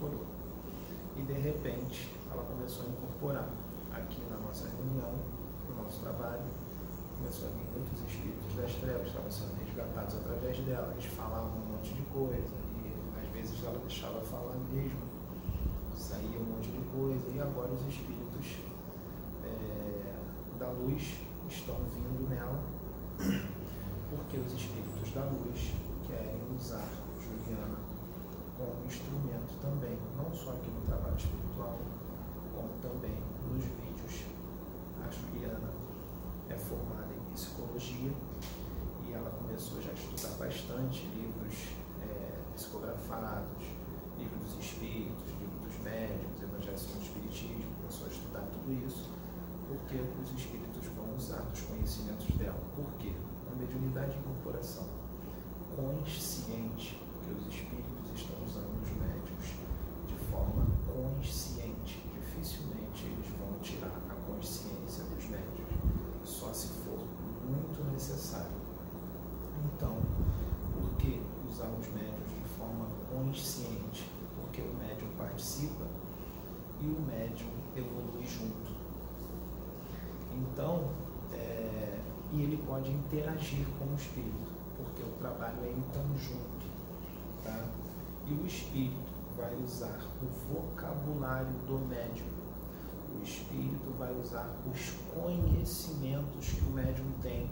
[0.00, 0.24] incorporou.
[1.16, 3.48] E de repente ela começou a incorporar
[3.92, 5.12] aqui na nossa reunião,
[5.68, 6.42] no nosso trabalho,
[7.18, 11.76] começou a vir muitos espíritos das trevas, estavam sendo resgatados através dela, eles falavam um
[11.76, 12.48] monte de coisa,
[12.80, 15.00] e às vezes ela deixava falar mesmo,
[15.98, 18.64] saía um monte de coisa, e agora os espíritos
[19.44, 22.62] é, da luz estão vindo nela,
[24.08, 25.74] porque os espíritos da luz
[26.06, 26.88] querem usar
[27.20, 27.89] Juliana
[28.60, 31.78] como instrumento também, não só aqui no trabalho espiritual,
[32.54, 33.16] como também
[33.48, 34.28] nos vídeos.
[35.00, 35.72] A Juliana
[36.50, 38.12] é formada em psicologia
[39.08, 41.72] e ela começou já a estudar bastante livros
[42.04, 43.64] é, psicografados,
[44.18, 49.08] livros dos espíritos, livros dos médiuns, Evangelho segundo o Espiritismo, começou a estudar tudo isso,
[49.68, 52.60] porque os espíritos vão usar os conhecimentos dela.
[52.76, 53.12] Por quê?
[53.50, 54.84] A mediunidade de incorporação
[55.74, 59.44] consciente, porque os espíritos estão usando os médios
[60.06, 62.02] de forma consciente.
[62.14, 65.68] Dificilmente eles vão tirar a consciência dos médios,
[66.24, 67.00] só se for
[67.48, 68.60] muito necessário.
[69.64, 69.96] Então,
[70.74, 74.08] por que usar os médios de forma consciente?
[74.36, 75.86] Porque o médium participa
[76.80, 78.70] e o médium evolui junto.
[80.34, 80.90] Então,
[81.32, 81.98] é,
[82.32, 86.70] e ele pode interagir com o espírito, porque o trabalho é em conjunto.
[87.44, 87.79] Tá?
[88.28, 92.26] E o espírito vai usar o vocabulário do médium.
[93.18, 97.48] O espírito vai usar os conhecimentos que o médium tem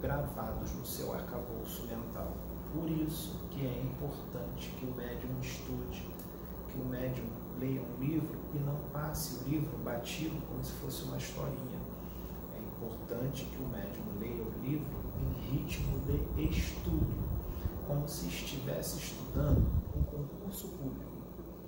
[0.00, 2.32] gravados no seu arcabouço mental.
[2.72, 6.06] Por isso que é importante que o médium estude,
[6.70, 7.26] que o médium
[7.60, 11.78] leia um livro e não passe o livro batido como se fosse uma historinha.
[12.54, 17.28] É importante que o médium leia o livro em ritmo de estudo,
[17.86, 19.66] como se estivesse estudando
[19.98, 21.18] um concurso público.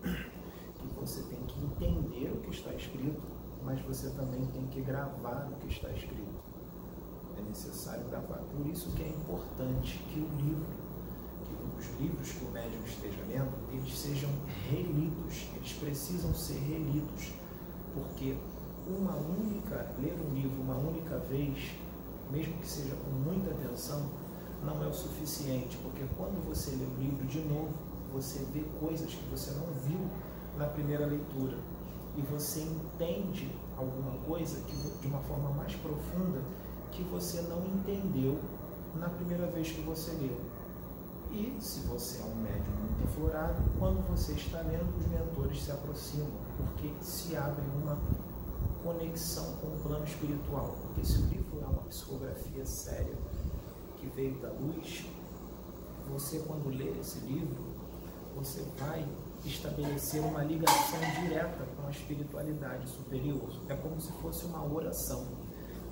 [0.03, 3.21] Que você tem que entender o que está escrito,
[3.65, 6.41] mas você também tem que gravar o que está escrito.
[7.39, 8.39] É necessário gravar.
[8.39, 10.67] Por isso que é importante que o livro,
[11.45, 14.31] que os livros que o médium esteja lendo, eles sejam
[14.71, 17.33] relidos, eles precisam ser relidos,
[17.95, 18.37] porque
[18.87, 21.73] uma única, ler um livro uma única vez,
[22.31, 24.09] mesmo que seja com muita atenção,
[24.65, 29.13] não é o suficiente, porque quando você lê o livro de novo, você vê coisas
[29.13, 30.01] que você não viu
[30.57, 31.57] na primeira leitura
[32.17, 36.41] e você entende alguma coisa que, de uma forma mais profunda
[36.93, 38.39] que você não entendeu
[38.97, 40.39] na primeira vez que você leu.
[41.33, 45.71] E se você é um médium muito aflorado, quando você está lendo, os mentores se
[45.71, 47.97] aproximam, porque se abre uma
[48.83, 50.77] conexão com o plano espiritual.
[50.83, 53.15] Porque se o livro é uma psicografia séria
[53.99, 55.07] que veio da luz,
[56.13, 57.70] você quando lê esse livro,
[58.35, 59.07] você vai
[59.45, 63.49] estabelecer uma ligação direta com a espiritualidade superior.
[63.69, 65.27] É como se fosse uma oração.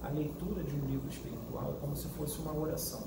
[0.03, 3.03] A leitura de um livro espiritual é como se fosse uma oração.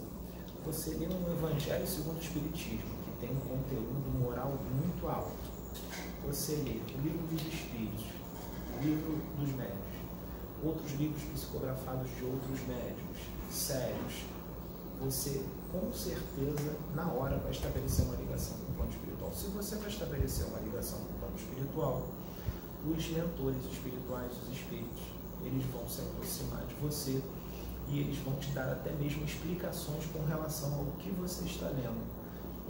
[0.66, 5.32] Você lê um Evangelho segundo o Espiritismo, que tem um conteúdo moral muito alto.
[6.28, 8.06] Você lê o livro dos Espíritos,
[8.78, 9.92] o livro dos médios,
[10.64, 13.08] outros livros psicografados de outros médios,
[13.50, 14.26] sérios.
[15.02, 18.92] Você, com certeza, na hora vai estabelecer uma ligação com o plano
[19.62, 22.08] você vai estabelecer uma ligação com o plano espiritual,
[22.84, 25.04] os mentores espirituais, os espíritos,
[25.44, 27.22] eles vão se aproximar de você
[27.88, 32.02] e eles vão te dar até mesmo explicações com relação ao que você está lendo.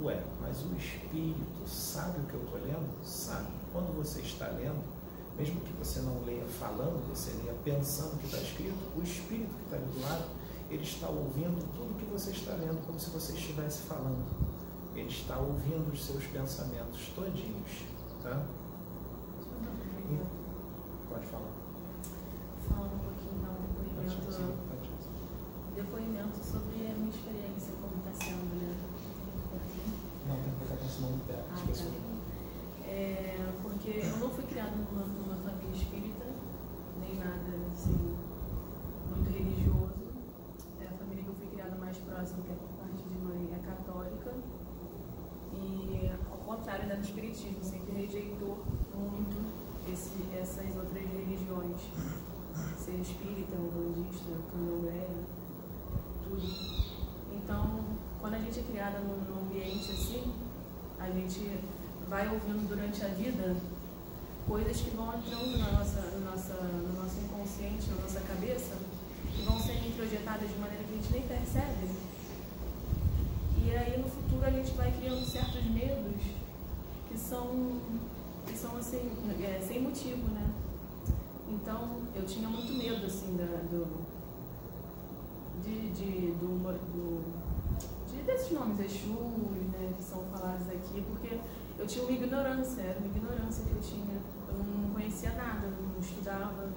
[0.03, 3.05] Ué, mas o espírito sabe o que eu estou lendo?
[3.05, 3.47] Sabe.
[3.71, 4.83] Quando você está lendo,
[5.37, 9.49] mesmo que você não leia falando, você leia pensando o que está escrito, o espírito
[9.55, 10.25] que está do lado,
[10.69, 14.50] ele está ouvindo tudo que você está lendo como se você estivesse falando.
[14.95, 17.83] Ele está ouvindo os seus pensamentos todinhos,
[18.21, 18.45] tá?
[21.09, 21.51] Pode falar.
[22.69, 24.61] Falar um pouquinho, dar um depoimento,
[25.75, 28.75] depoimento sobre a minha experiência, como está sendo, né?
[30.27, 32.11] Não, tem que botar com esse nome perto, Ah, tá.
[32.87, 36.25] É, porque eu não fui criada numa, numa família espírita,
[36.99, 38.15] nem nada assim,
[39.09, 40.11] muito religioso.
[40.81, 43.49] É a família que eu fui criada mais próxima, que é por parte de mãe,
[43.55, 44.33] é católica.
[45.53, 49.37] E ao contrário né, do espiritismo, sempre rejeitou muito
[49.91, 51.81] esse, essas outras religiões.
[52.77, 55.07] Ser espírita, umbandista, candomblé,
[56.23, 56.43] tudo.
[57.31, 57.79] Então,
[58.19, 60.33] quando a gente é criada num, num ambiente assim,
[60.99, 61.59] a gente
[62.09, 63.55] vai ouvindo durante a vida
[64.45, 68.75] coisas que vão entrando na nossa, na nossa, no nosso inconsciente, na nossa cabeça,
[69.33, 71.87] que vão sendo introjetadas de maneira que a gente nem percebe.
[73.63, 76.21] E aí no futuro a gente vai criando certos medos
[77.07, 77.79] que são,
[78.45, 79.09] que são assim,
[79.41, 80.49] é, sem motivo, né?
[81.49, 83.87] Então eu tinha muito medo assim da, do,
[85.63, 86.57] de, de, do,
[86.91, 87.23] do,
[88.11, 91.37] de desses nomes Exu, né, que são falados aqui, porque
[91.81, 94.21] eu tinha uma ignorância, era uma ignorância que eu tinha.
[94.47, 96.69] Eu não conhecia nada, não estudava,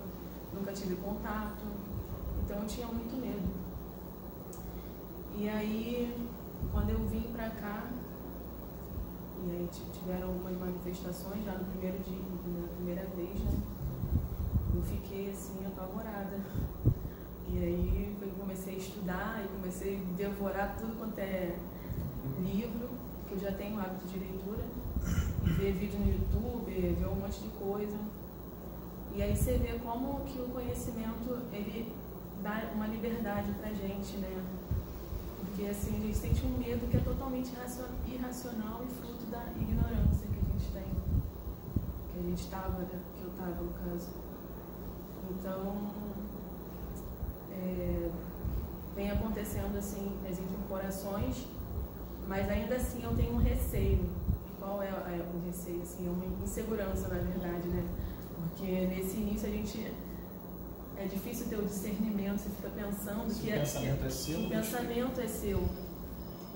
[0.55, 1.63] nunca tive contato,
[2.43, 3.53] então eu tinha muito medo.
[5.37, 6.27] E aí,
[6.73, 7.91] quando eu vim pra cá,
[9.45, 12.23] e aí tiveram algumas manifestações já no primeiro dia,
[12.63, 13.61] na primeira vez, né?
[14.75, 16.41] Eu fiquei assim, apavorada.
[17.53, 21.59] E aí eu comecei a estudar e comecei a devorar tudo quanto é
[22.41, 22.89] livro,
[23.29, 24.65] que eu já tenho hábito de leitura,
[25.45, 27.97] ver vídeo no YouTube, ver um monte de coisa.
[29.15, 31.93] E aí você vê como que o conhecimento ele
[32.43, 34.43] dá uma liberdade pra gente, né?
[35.41, 37.53] Porque assim, a gente sente um medo que é totalmente
[38.07, 40.91] irracional e fruto da ignorância que a gente tem.
[42.13, 43.01] Que a gente estava, né?
[43.17, 44.09] que eu estava no caso.
[45.31, 45.77] Então,
[47.53, 48.11] é,
[48.97, 51.47] vem acontecendo assim as incorporações,
[52.27, 54.11] mas ainda assim eu tenho um receio.
[54.65, 55.83] Qual é, é o receio?
[55.83, 57.85] Assim, é uma insegurança, na verdade, né?
[58.39, 59.93] Porque nesse início a gente
[60.97, 64.49] é difícil ter o discernimento, você fica pensando Se que, o pensamento é, seu, o
[64.49, 65.69] pensamento é seu,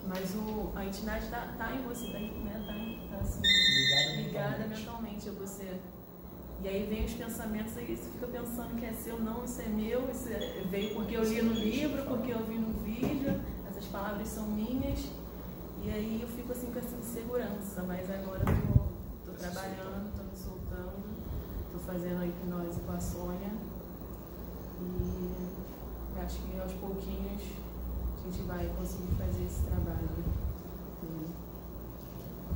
[0.06, 4.66] mas o, a entidade está tá em você, está né, tá, tá assim, ligada, ligada
[4.68, 4.78] mentalmente.
[4.78, 5.80] mentalmente a você.
[6.62, 9.68] E aí vem os pensamentos aí, você fica pensando que é seu, não, isso é
[9.68, 13.38] meu, isso é, veio porque eu li no livro, porque eu vi no vídeo,
[13.68, 14.98] essas palavras são minhas.
[15.88, 20.22] E aí eu fico assim com essa insegurança, mas agora eu tô, tô trabalhando, tô
[20.22, 21.00] me soltando,
[21.72, 23.52] tô fazendo a hipnose com a Sônia.
[24.82, 30.10] E acho que aos pouquinhos a gente vai conseguir fazer esse trabalho.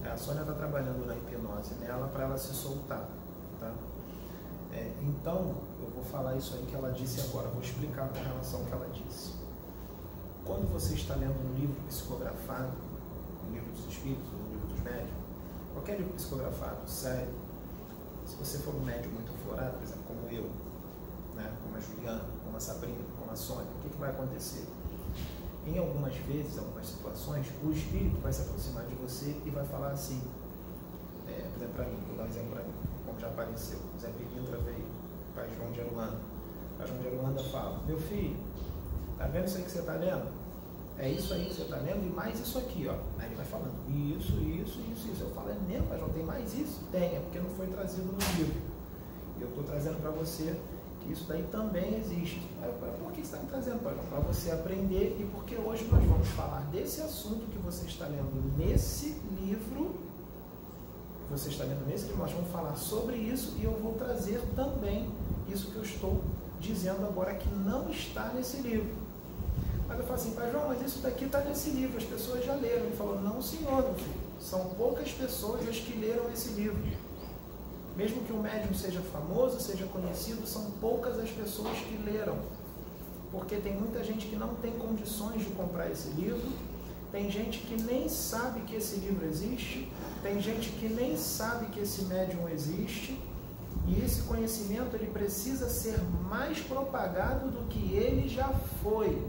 [0.04, 3.08] É, a Sônia está trabalhando na hipnose nela para ela se soltar,
[3.58, 3.72] tá?
[4.74, 8.60] É, então, eu vou falar isso aí que ela disse agora, vou explicar com relação
[8.60, 9.32] ao que ela disse.
[10.44, 12.91] Quando você está lendo um livro psicografado,
[13.52, 15.10] livro dos espíritos, um livro dos médios,
[15.72, 17.28] qualquer livro psicografado, sério,
[18.26, 20.50] se você for um médium muito aflorado, por exemplo, como eu,
[21.34, 24.66] né, como a Juliana, como a Sabrina, como a Sônia, o que, que vai acontecer?
[25.66, 29.90] Em algumas vezes, algumas situações, o espírito vai se aproximar de você e vai falar
[29.90, 30.20] assim,
[31.28, 32.72] é, por exemplo, para mim, vou dar um exemplo para mim,
[33.06, 36.16] como já apareceu, o Zé Pilintra veio, o pai João de Aruanda.
[36.74, 38.36] O pai João de Aruanda fala, meu filho,
[39.18, 40.41] tá vendo isso aí que você está lendo?
[41.02, 42.94] É isso aí que você está lendo e mais isso aqui, ó.
[43.18, 45.22] Aí ele vai falando, isso, isso, isso, isso.
[45.24, 46.80] Eu falo, é mesmo, pai João, tem mais isso?
[46.92, 48.54] Tem, é porque não foi trazido no livro.
[49.36, 50.54] E eu estou trazendo para você
[51.00, 52.40] que isso daí também existe.
[53.00, 53.82] Por que você está me trazendo?
[53.82, 58.56] Para você aprender e porque hoje nós vamos falar desse assunto que você está lendo
[58.56, 59.96] nesse livro.
[61.32, 65.10] Você está lendo nesse livro, nós vamos falar sobre isso e eu vou trazer também
[65.48, 66.22] isso que eu estou
[66.60, 69.01] dizendo agora que não está nesse livro.
[69.92, 72.54] Mas eu falo assim, Pai João, mas isso daqui está nesse livro, as pessoas já
[72.54, 72.86] leram.
[72.86, 76.82] Ele falou, não senhor, meu filho, são poucas pessoas as que leram esse livro.
[77.94, 82.38] Mesmo que o médium seja famoso, seja conhecido, são poucas as pessoas que leram.
[83.30, 86.50] Porque tem muita gente que não tem condições de comprar esse livro,
[87.10, 91.80] tem gente que nem sabe que esse livro existe, tem gente que nem sabe que
[91.80, 93.20] esse médium existe,
[93.86, 95.98] e esse conhecimento ele precisa ser
[96.30, 98.48] mais propagado do que ele já
[98.82, 99.22] foi.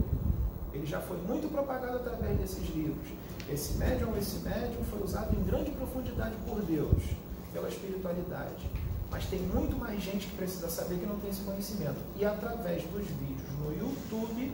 [0.74, 3.08] Ele já foi muito propagado através desses livros.
[3.48, 7.02] Esse médium esse médium foi usado em grande profundidade por Deus
[7.52, 8.68] pela espiritualidade.
[9.10, 11.98] Mas tem muito mais gente que precisa saber que não tem esse conhecimento.
[12.16, 14.52] E através dos vídeos no YouTube,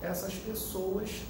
[0.00, 1.22] essas pessoas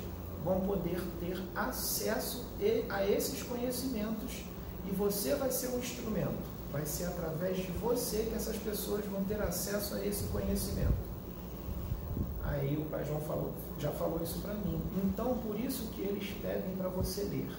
[0.45, 2.45] vão poder ter acesso
[2.91, 4.45] a esses conhecimentos
[4.87, 9.25] e você vai ser um instrumento vai ser através de você que essas pessoas vão
[9.25, 11.16] ter acesso a esse conhecimento.
[12.49, 14.81] Aí o Pai João falou, já falou isso para mim.
[15.05, 17.51] Então, por isso que eles pedem para você ler.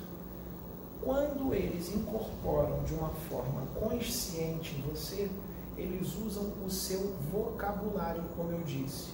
[1.03, 5.29] Quando eles incorporam de uma forma consciente em você,
[5.77, 9.09] eles usam o seu vocabulário, como eu disse.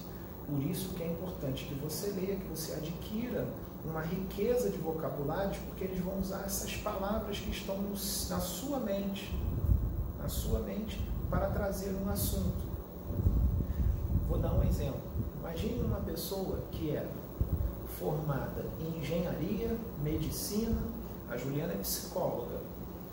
[0.48, 3.46] Por isso que é importante que você leia, que você adquira
[3.84, 8.80] uma riqueza de vocabulários, porque eles vão usar essas palavras que estão no, na sua
[8.80, 9.34] mente,
[10.18, 12.64] na sua mente, para trazer um assunto.
[14.28, 15.13] Vou dar um exemplo.
[15.44, 17.06] Imagine uma pessoa que é
[17.98, 20.80] formada em engenharia, medicina,
[21.28, 22.60] a Juliana é psicóloga.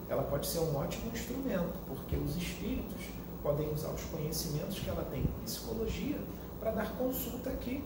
[0.08, 3.02] Ela pode ser um ótimo instrumento, porque os espíritos
[3.44, 6.18] podem usar os conhecimentos que ela tem em psicologia
[6.62, 7.84] para dar consulta aqui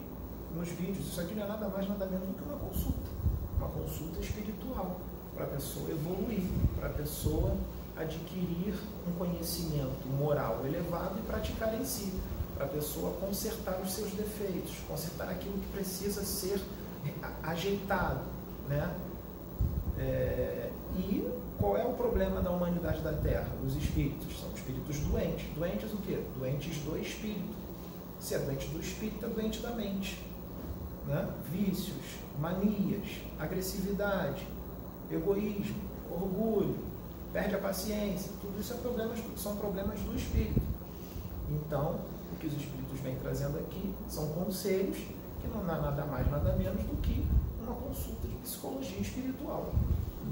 [0.56, 1.08] nos vídeos.
[1.08, 3.10] Isso aqui não é nada mais, nada menos do que uma consulta.
[3.58, 4.98] Uma consulta espiritual
[5.34, 6.44] para a pessoa evoluir,
[6.80, 7.58] para a pessoa
[7.98, 8.76] adquirir
[9.08, 12.14] um conhecimento moral elevado e praticar em si,
[12.56, 16.62] para a pessoa consertar os seus defeitos, consertar aquilo que precisa ser
[17.44, 18.22] ajeitado,
[18.68, 18.94] né?
[19.98, 23.48] É, e qual é o problema da humanidade da Terra?
[23.66, 25.46] Os espíritos são espíritos doentes.
[25.56, 26.22] Doentes o quê?
[26.38, 27.54] Doentes do espírito.
[28.20, 30.18] Se é doente do espírito, é doente da mente
[31.08, 31.28] né?
[31.52, 33.08] vícios, manias,
[33.40, 34.46] agressividade,
[35.12, 35.76] egoísmo,
[36.10, 36.78] orgulho,
[37.32, 40.62] perde a paciência, tudo isso é problemas, são problemas do espírito.
[41.50, 42.00] Então,
[42.32, 46.56] o que os espíritos vêm trazendo aqui são conselhos que não dá nada mais, nada
[46.56, 47.26] menos do que
[47.62, 49.74] uma consulta de psicologia espiritual.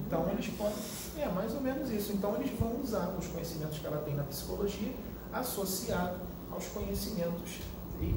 [0.06, 0.76] Então eles podem,
[1.18, 2.14] é mais ou menos isso.
[2.14, 4.94] Então eles vão usar os conhecimentos que ela tem na psicologia
[5.32, 6.18] associado
[6.52, 7.62] aos conhecimentos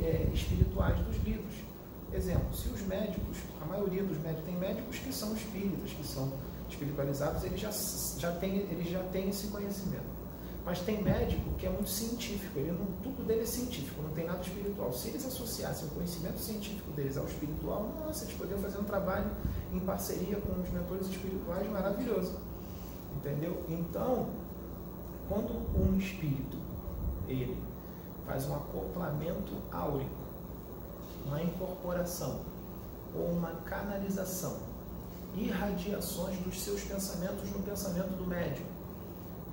[0.03, 1.55] é, espirituais dos livros.
[2.13, 6.33] Exemplo, se os médicos, a maioria dos médicos, tem médicos que são espíritas, que são
[6.69, 7.71] espiritualizados, eles já,
[8.19, 10.16] já têm eles já têm esse conhecimento.
[10.67, 14.27] Mas tem médico que é muito científico, ele não, tudo dele é científico, não tem
[14.27, 14.93] nada espiritual.
[14.93, 19.31] Se eles associassem o conhecimento científico deles ao espiritual, nossa, eles poderiam fazer um trabalho
[19.73, 22.35] em parceria com os mentores espirituais maravilhoso.
[23.17, 23.65] Entendeu?
[23.69, 24.29] Então,
[25.29, 26.59] quando um espírito
[27.29, 27.57] ele
[28.27, 30.27] faz um acoplamento áurico
[31.27, 32.41] uma incorporação
[33.15, 34.57] ou uma canalização,
[35.35, 38.65] irradiações dos seus pensamentos no pensamento do médium,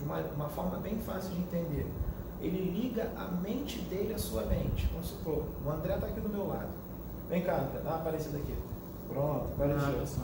[0.04, 1.88] uma, uma forma bem fácil de entender.
[2.42, 4.88] Ele liga a mente dele à sua mente.
[4.92, 6.70] Vamos supor, o André está aqui do meu lado.
[7.30, 8.56] Vem cá, André, dá uma aparecida aqui.
[9.08, 10.24] Pronto, apareceu.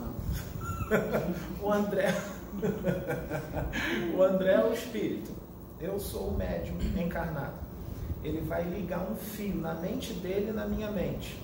[1.62, 2.14] o André.
[4.16, 5.32] o André é o espírito.
[5.80, 7.70] Eu sou o médium encarnado
[8.22, 11.40] ele vai ligar um fio na mente dele e na minha mente.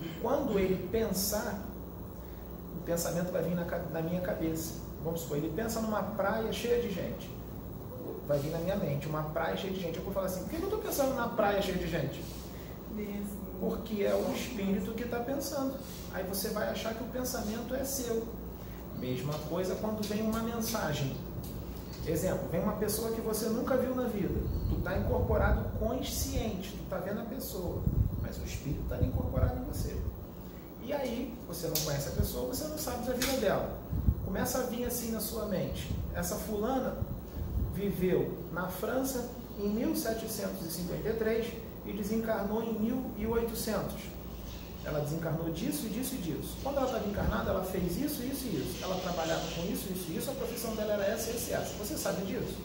[0.00, 1.62] E quando ele pensar,
[2.76, 4.74] o pensamento vai vir na, na minha cabeça.
[5.04, 7.30] Vamos supor, ele pensa numa praia cheia de gente.
[8.26, 9.98] Vai vir na minha mente, uma praia cheia de gente.
[9.98, 12.24] Eu vou falar assim, por que eu estou pensando na praia cheia de gente?
[13.60, 15.74] Porque é o espírito que está pensando.
[16.12, 18.26] Aí você vai achar que o pensamento é seu.
[18.98, 21.14] Mesma coisa quando vem uma mensagem
[22.06, 24.40] Exemplo, vem uma pessoa que você nunca viu na vida.
[24.68, 27.82] Tu está incorporado consciente, tu está vendo a pessoa,
[28.22, 29.96] mas o espírito está incorporado em você.
[30.84, 33.76] E aí, você não conhece a pessoa, você não sabe da vida dela.
[34.24, 35.90] Começa a vir assim na sua mente.
[36.14, 36.96] Essa fulana
[37.76, 41.46] viveu na França em 1753
[41.86, 44.16] e desencarnou em 1800
[44.86, 46.56] ela desencarnou disso, disso e disso.
[46.62, 48.84] Quando ela estava encarnada, ela fez isso, isso e isso.
[48.84, 50.30] Ela trabalhava com isso, isso e isso.
[50.30, 51.74] A profissão dela era essa, essa e essa.
[51.78, 52.56] Você sabe disso?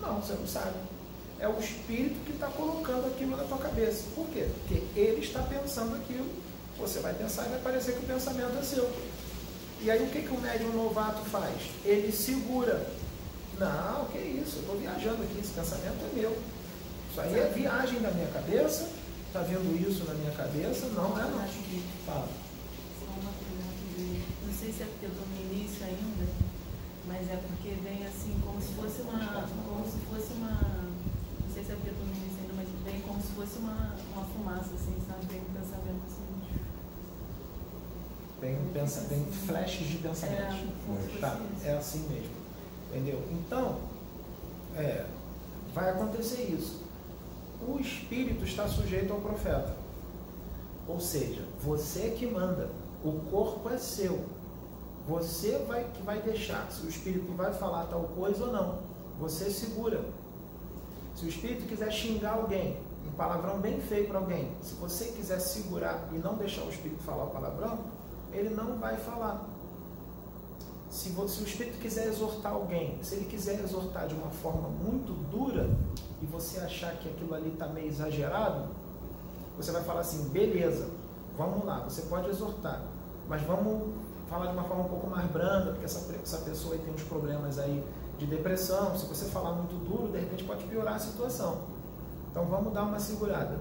[0.00, 0.74] Não, você não sabe.
[1.38, 4.04] É o espírito que está colocando aquilo na tua cabeça.
[4.14, 4.48] Por quê?
[4.60, 6.26] Porque ele está pensando aquilo.
[6.78, 8.90] Você vai pensar e vai parecer que o pensamento é seu.
[9.82, 11.54] E aí o que, que o médium novato faz?
[11.84, 12.86] Ele segura.
[13.58, 16.38] Não, que isso, eu estou viajando aqui, esse pensamento é meu.
[17.10, 18.88] Isso aí é viagem da minha cabeça
[19.32, 20.92] Está vendo isso na minha cabeça?
[20.92, 21.40] Não, é não.
[21.40, 21.80] Acho que.
[22.04, 22.28] Fala.
[23.00, 26.28] Só uma pergunta Não sei se é porque eu estou no início ainda,
[27.08, 29.48] mas é porque vem assim, como se fosse uma.
[29.64, 30.52] Como se fosse uma.
[30.52, 33.56] Não sei se é porque eu estou no início ainda, mas vem como se fosse
[33.56, 35.24] uma, uma fumaça, assim, sabe?
[35.32, 36.28] Vem um pensamento assim.
[38.38, 40.60] Vem, pensa, vem flashes de pensamento.
[41.16, 42.41] É, tá, é assim mesmo.
[42.92, 43.20] Entendeu?
[43.30, 43.78] Então,
[44.76, 45.06] é,
[45.74, 46.82] vai acontecer isso
[47.66, 49.74] o espírito está sujeito ao profeta.
[50.88, 52.68] Ou seja, você que manda,
[53.04, 54.24] o corpo é seu.
[55.08, 58.78] Você vai que vai deixar se o espírito vai falar tal coisa ou não.
[59.20, 60.00] Você segura.
[61.14, 65.40] Se o espírito quiser xingar alguém, um palavrão bem feio para alguém, se você quiser
[65.40, 67.78] segurar e não deixar o espírito falar o palavrão,
[68.32, 69.44] ele não vai falar.
[70.92, 75.14] Se, se o Espírito quiser exortar alguém, se ele quiser exortar de uma forma muito
[75.30, 75.70] dura
[76.20, 78.68] e você achar que aquilo ali está meio exagerado,
[79.56, 80.86] você vai falar assim: beleza,
[81.36, 82.82] vamos lá, você pode exortar,
[83.26, 83.94] mas vamos
[84.28, 87.58] falar de uma forma um pouco mais branda, porque essa, essa pessoa tem uns problemas
[87.58, 87.82] aí
[88.18, 88.96] de depressão.
[88.96, 91.62] Se você falar muito duro, de repente pode piorar a situação.
[92.30, 93.58] Então vamos dar uma segurada.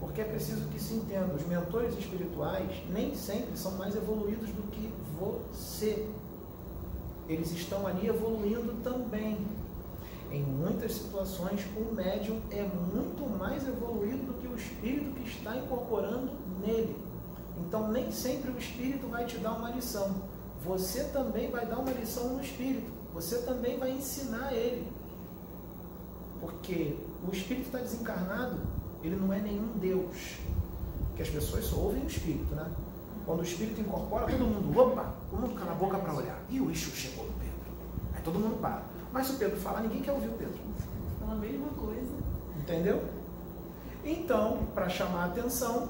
[0.00, 4.62] Porque é preciso que se entenda, os mentores espirituais nem sempre são mais evoluídos do
[4.70, 6.08] que você
[7.28, 9.38] eles estão ali evoluindo também.
[10.30, 15.56] Em muitas situações, o médium é muito mais evoluído do que o espírito que está
[15.56, 16.96] incorporando nele.
[17.58, 20.14] Então, nem sempre o espírito vai te dar uma lição.
[20.64, 22.90] Você também vai dar uma lição no espírito.
[23.12, 24.88] Você também vai ensinar ele.
[26.40, 28.60] Porque o espírito está desencarnado,
[29.02, 30.38] ele não é nenhum Deus.
[31.14, 32.68] Que as pessoas só ouvem o espírito, né?
[33.26, 36.38] Quando o espírito incorpora, todo mundo, opa, todo mundo cala a boca para olhar.
[36.50, 37.54] E o Exu chegou no Pedro.
[38.14, 38.82] Aí todo mundo para.
[39.12, 40.58] Mas se o Pedro falar, ninguém quer ouvir o Pedro.
[41.20, 42.12] Fala a mesma coisa.
[42.58, 43.02] Entendeu?
[44.04, 45.88] Então, para chamar a atenção,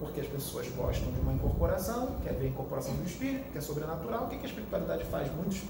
[0.00, 3.60] porque as pessoas gostam de uma incorporação, quer ver a incorporação do espírito, que é
[3.60, 5.62] sobrenatural, o que a espiritualidade faz Muitos,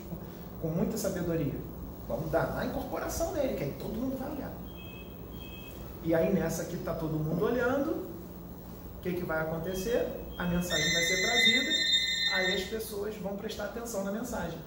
[0.62, 1.54] com muita sabedoria?
[2.08, 4.52] Vamos dar na incorporação dele, que aí todo mundo vai olhar.
[6.02, 7.90] E aí nessa que está todo mundo olhando,
[8.98, 10.21] o que, que vai acontecer?
[10.38, 11.70] A mensagem vai ser trazida,
[12.34, 14.58] aí as pessoas vão prestar atenção na mensagem.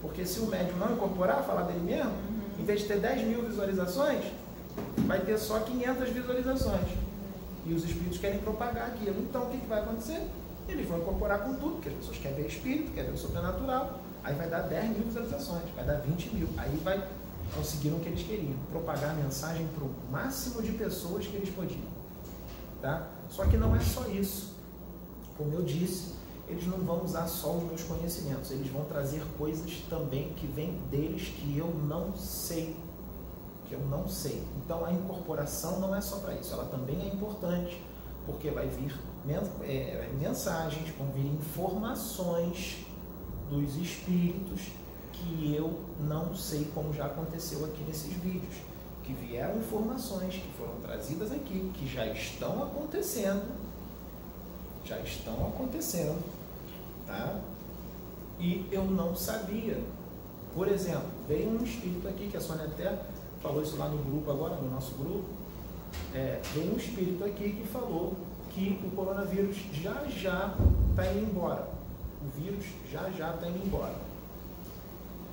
[0.00, 2.60] Porque se o médium não incorporar, falar dele mesmo, uhum.
[2.60, 4.24] em vez de ter 10 mil visualizações,
[5.06, 6.88] vai ter só 500 visualizações.
[7.66, 9.20] E os espíritos querem propagar aquilo.
[9.20, 10.22] Então o que, que vai acontecer?
[10.68, 14.00] Eles vão incorporar com tudo, porque as pessoas querem ver espírito, querem ver o sobrenatural.
[14.22, 16.48] Aí vai dar 10 mil visualizações, vai dar 20 mil.
[16.56, 17.02] Aí vai
[17.54, 21.50] conseguir o que eles queriam, propagar a mensagem para o máximo de pessoas que eles
[21.50, 21.80] podiam.
[22.80, 23.08] Tá?
[23.30, 24.57] Só que não é só isso.
[25.38, 26.14] Como eu disse,
[26.48, 30.72] eles não vão usar só os meus conhecimentos, eles vão trazer coisas também que vêm
[30.90, 32.74] deles que eu não sei.
[33.66, 34.42] Que eu não sei.
[34.56, 37.80] Então a incorporação não é só para isso, ela também é importante,
[38.26, 38.98] porque vai vir
[39.62, 42.84] é, mensagens, vão vir informações
[43.48, 44.62] dos espíritos
[45.12, 48.56] que eu não sei como já aconteceu aqui nesses vídeos.
[49.04, 53.67] Que vieram informações que foram trazidas aqui, que já estão acontecendo
[54.88, 56.18] já estão acontecendo,
[57.06, 57.38] tá?
[58.40, 59.78] E eu não sabia.
[60.54, 62.98] Por exemplo, veio um espírito aqui, que a Sônia até
[63.42, 65.24] falou isso lá no grupo agora, no nosso grupo.
[66.14, 68.14] É, veio um espírito aqui que falou
[68.50, 70.54] que o coronavírus já já
[70.90, 71.68] está indo embora.
[72.22, 73.94] O vírus já já está indo embora.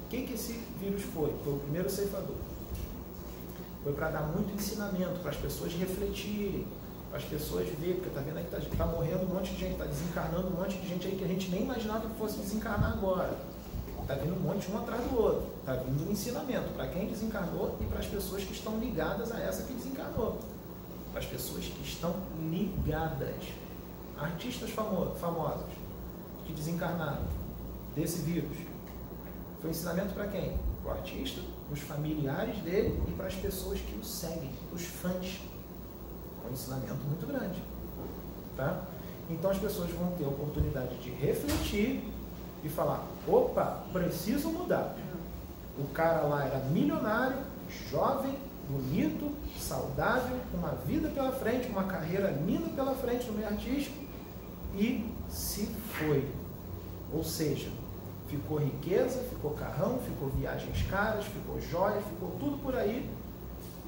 [0.05, 1.33] O que, que esse vírus foi?
[1.43, 2.35] Foi o primeiro ceifador.
[3.83, 6.65] Foi para dar muito ensinamento, para as pessoas refletirem,
[7.15, 9.73] as pessoas verem, porque tá vendo aí que está tá morrendo um monte de gente,
[9.73, 12.93] está desencarnando um monte de gente aí que a gente nem imaginava que fosse desencarnar
[12.93, 13.37] agora.
[14.01, 15.47] Está vindo um monte um atrás do outro.
[15.59, 19.39] Está vindo um ensinamento para quem desencarnou e para as pessoas que estão ligadas a
[19.39, 20.39] essa que desencarnou.
[21.11, 22.15] Para as pessoas que estão
[22.51, 23.43] ligadas.
[24.17, 25.65] Artistas famo famosos
[26.45, 27.23] que desencarnaram
[27.95, 28.57] desse vírus.
[29.61, 30.55] Foi ensinamento para quem?
[30.83, 35.39] Para o artista, os familiares dele e para as pessoas que o seguem, os fãs
[36.49, 37.61] um ensinamento muito grande.
[38.55, 38.83] Tá?
[39.29, 42.03] Então as pessoas vão ter a oportunidade de refletir
[42.63, 44.95] e falar: opa, preciso mudar.
[45.77, 47.37] O cara lá era milionário,
[47.91, 48.33] jovem,
[48.69, 54.03] bonito, saudável, com uma vida pela frente, uma carreira linda pela frente no meio artístico
[54.73, 55.65] e se
[55.97, 56.27] foi.
[57.13, 57.69] Ou seja,
[58.29, 63.09] ficou riqueza, ficou carrão, ficou viagens caras, ficou joia, ficou tudo por aí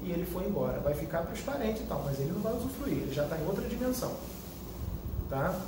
[0.02, 0.80] e ele foi embora.
[0.80, 3.36] Vai ficar para os parentes e tal, mas ele não vai usufruir, ele já está
[3.36, 4.12] em outra dimensão.
[5.28, 5.60] Tá?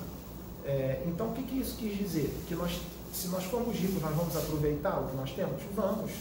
[0.64, 2.34] É, então, o que, que isso quis dizer?
[2.46, 2.80] Que nós,
[3.12, 5.62] se nós formos ricos, nós vamos aproveitar o que nós temos?
[5.74, 6.12] Vamos,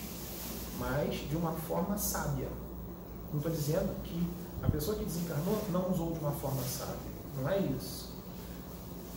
[0.79, 2.47] mas de uma forma sábia.
[3.31, 4.27] Não estou dizendo que
[4.63, 6.95] a pessoa que desencarnou não usou de uma forma sábia.
[7.39, 8.09] Não é isso.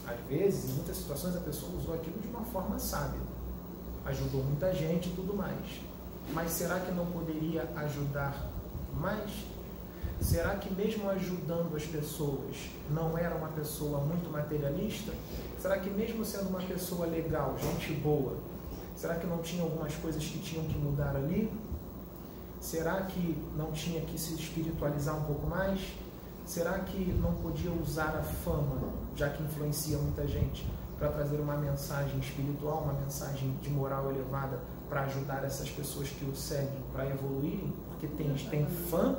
[0.06, 3.20] Às vezes, em muitas situações, a pessoa usou aquilo de uma forma sábia.
[4.04, 5.80] Ajudou muita gente e tudo mais.
[6.32, 8.51] Mas será que não poderia ajudar
[8.94, 9.30] mas
[10.20, 12.56] será que mesmo ajudando as pessoas
[12.90, 15.12] não era uma pessoa muito materialista?
[15.58, 18.36] Será que mesmo sendo uma pessoa legal, gente boa,
[18.96, 21.50] será que não tinha algumas coisas que tinham que mudar ali?
[22.60, 25.80] Será que não tinha que se espiritualizar um pouco mais?
[26.46, 28.76] Será que não podia usar a fama,
[29.16, 30.66] já que influencia muita gente,
[30.98, 36.24] para trazer uma mensagem espiritual, uma mensagem de moral elevada para ajudar essas pessoas que
[36.24, 37.72] o seguem para evoluírem?
[38.02, 39.16] Porque tem, tem fã,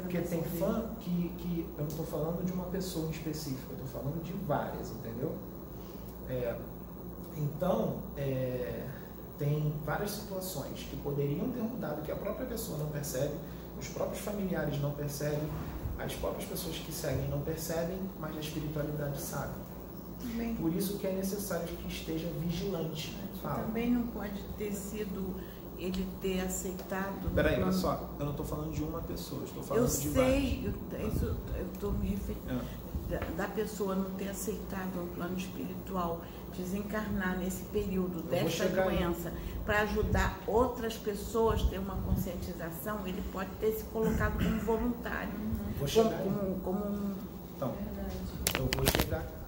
[0.00, 3.84] porque tem fã que, que eu não estou falando de uma pessoa em específico, eu
[3.84, 5.36] estou falando de várias, entendeu?
[6.30, 6.56] É,
[7.36, 8.86] então, é,
[9.38, 13.34] tem várias situações que poderiam ter mudado, que a própria pessoa não percebe,
[13.78, 15.50] os próprios familiares não percebem,
[15.98, 19.52] as próprias pessoas que seguem não percebem, mas a espiritualidade sabe.
[20.22, 20.54] Também.
[20.54, 23.14] Por isso que é necessário que esteja vigilante.
[23.42, 23.64] Fala.
[23.64, 25.34] Também não pode ter sido
[25.82, 27.34] ele ter aceitado.
[27.34, 30.72] Peraí, olha só, eu não estou falando de uma pessoa, estou falando eu de sei,
[30.92, 31.22] várias.
[31.22, 32.62] Eu, eu estou me referindo
[33.10, 33.18] é.
[33.18, 36.20] da, da, pessoa não ter aceitado um plano espiritual,
[36.56, 39.32] desencarnar nesse período dessa doença
[39.66, 45.32] para ajudar outras pessoas a ter uma conscientização, ele pode ter se colocado como voluntário.
[45.78, 47.14] Vou chegar como, como, como um.
[47.56, 47.74] Então,
[48.56, 49.42] eu vou chegar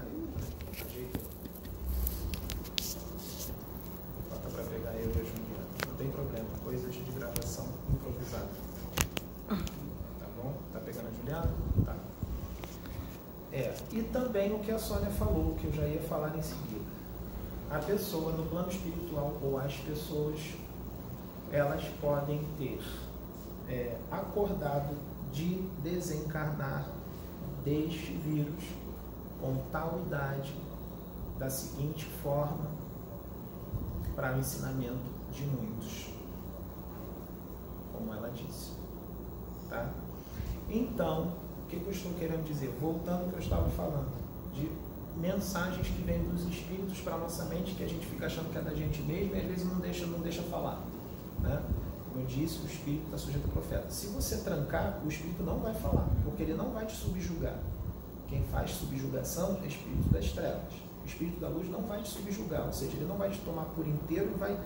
[6.04, 8.48] tem problema, coisas de gravação improvisada.
[9.48, 10.54] Tá bom?
[10.72, 11.50] Tá pegando a Juliana?
[11.86, 11.96] Tá.
[13.52, 16.84] É, e também o que a Sônia falou, que eu já ia falar em seguida.
[17.70, 20.38] A pessoa no plano espiritual ou as pessoas,
[21.50, 22.82] elas podem ter
[23.66, 24.94] é, acordado
[25.32, 26.86] de desencarnar
[27.64, 28.62] deste vírus
[29.40, 30.54] com tal idade,
[31.38, 32.70] da seguinte forma,
[34.14, 34.98] para o ensinamento
[35.32, 36.10] de muitos,
[37.90, 38.72] como ela disse.
[39.70, 39.90] Tá?
[40.68, 41.32] Então,
[41.64, 42.68] o que, eu estou querendo dizer?
[42.78, 44.23] Voltando ao que eu estava falando,
[45.16, 48.58] mensagens que vêm dos espíritos para a nossa mente, que a gente fica achando que
[48.58, 50.80] é da gente mesmo e às vezes não deixa, não deixa falar.
[51.40, 51.62] Né?
[52.08, 53.90] Como eu disse, o espírito está sujeito a profeta.
[53.90, 57.58] Se você trancar, o espírito não vai falar, porque ele não vai te subjugar.
[58.28, 60.72] Quem faz subjugação é o espírito das trevas.
[61.04, 63.64] O espírito da luz não vai te subjugar, ou seja, ele não vai te tomar
[63.66, 64.58] por inteiro e vai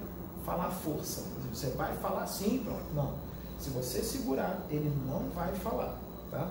[0.45, 1.25] falar força.
[1.53, 2.85] Você vai falar sim, pronto.
[2.95, 3.15] Não.
[3.59, 5.99] Se você segurar, ele não vai falar,
[6.31, 6.49] tá?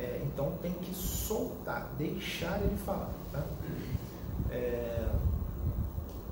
[0.00, 3.44] É, então tem que soltar, deixar ele falar, tá?
[4.50, 5.06] É,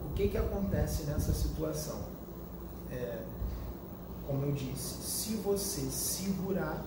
[0.07, 2.01] o que que acontece nessa situação?
[2.91, 3.23] É,
[4.27, 6.83] como eu disse, se você segurar,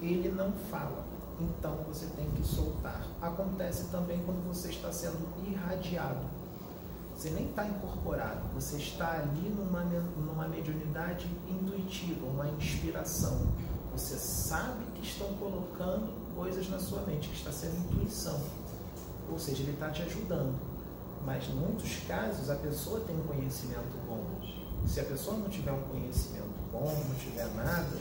[0.00, 1.04] ele não fala.
[1.38, 3.06] Então você tem que soltar.
[3.20, 6.24] Acontece também quando você está sendo irradiado
[7.22, 9.84] você nem está incorporado, você está ali numa,
[10.16, 13.46] numa mediunidade intuitiva, uma inspiração.
[13.92, 18.40] Você sabe estão colocando coisas na sua mente, que está sendo intuição.
[19.30, 20.54] Ou seja, ele está te ajudando.
[21.24, 24.24] Mas em muitos casos a pessoa tem um conhecimento bom.
[24.86, 27.96] Se a pessoa não tiver um conhecimento bom, não tiver nada,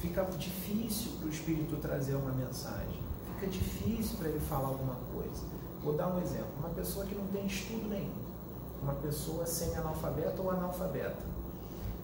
[0.00, 3.00] fica difícil para o espírito trazer uma mensagem.
[3.34, 5.42] Fica difícil para ele falar alguma coisa.
[5.82, 6.48] Vou dar um exemplo.
[6.58, 8.24] Uma pessoa que não tem estudo nenhum
[8.84, 11.24] uma pessoa semi-analfabeta ou analfabeta.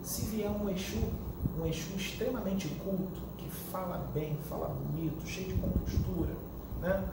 [0.03, 1.11] Se vier um Exu,
[1.59, 6.35] um Exu extremamente culto, fala bem, fala bonito, cheio de compostura,
[6.81, 7.09] né?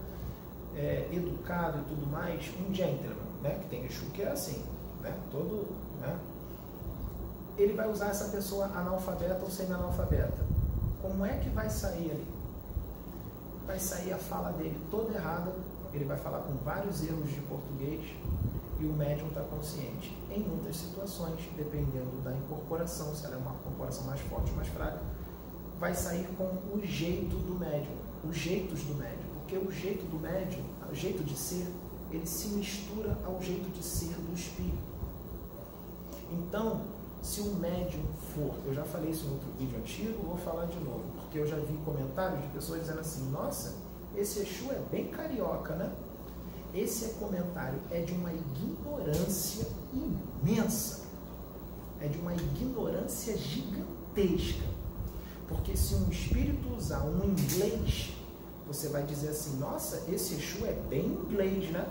[0.75, 3.57] É, educado e tudo mais, um gentleman, né?
[3.61, 4.63] que tem Exu que é assim,
[5.01, 5.17] né?
[5.31, 5.67] todo,
[5.99, 6.19] né?
[7.57, 10.37] ele vai usar essa pessoa analfabeta ou semi-analfabeta.
[11.01, 12.27] Como é que vai sair ali?
[13.65, 15.51] Vai sair a fala dele toda errada,
[15.91, 18.05] ele vai falar com vários erros de português,
[18.79, 20.15] e o médium está consciente.
[20.29, 24.67] Em muitas situações, dependendo da incorporação, se ela é uma incorporação mais forte ou mais
[24.67, 24.99] fraca,
[25.79, 27.95] vai sair com o jeito do médium,
[28.27, 31.67] os jeitos do médium, porque o jeito do médium, o jeito de ser,
[32.11, 34.77] ele se mistura ao jeito de ser do espírito.
[36.31, 36.81] Então,
[37.21, 40.79] se o médium for, eu já falei isso em outro vídeo antigo, vou falar de
[40.79, 43.75] novo, porque eu já vi comentários de pessoas dizendo assim: nossa,
[44.15, 45.91] esse Exu é bem carioca, né?
[46.73, 51.05] Esse comentário é de uma ignorância imensa.
[51.99, 54.76] É de uma ignorância gigantesca.
[55.47, 58.13] Porque se um espírito usar um inglês,
[58.67, 61.87] você vai dizer assim: nossa, esse Exu é bem inglês, né?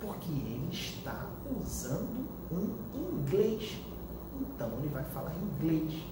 [0.00, 1.28] Porque ele está
[1.60, 3.78] usando um inglês.
[4.40, 6.02] Então ele vai falar inglês.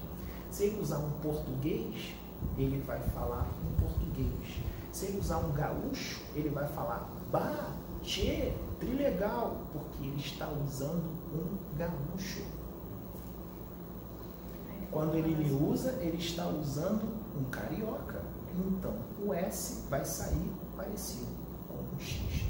[0.51, 2.15] Se ele usar um português,
[2.57, 4.63] ele vai falar em português.
[4.93, 7.75] Se ele usar um gaúcho, ele vai falar bah,
[8.81, 12.58] trilegal, porque ele está usando um gaúcho.
[14.91, 17.05] Quando ele me usa, ele está usando
[17.39, 18.23] um carioca.
[18.57, 21.27] Então o S vai sair parecido
[21.69, 22.49] com um X.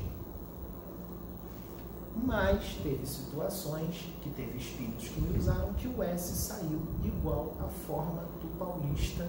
[2.24, 7.68] Mas teve situações que teve espíritos que me usaram que o S saiu igual à
[7.86, 9.26] forma do paulista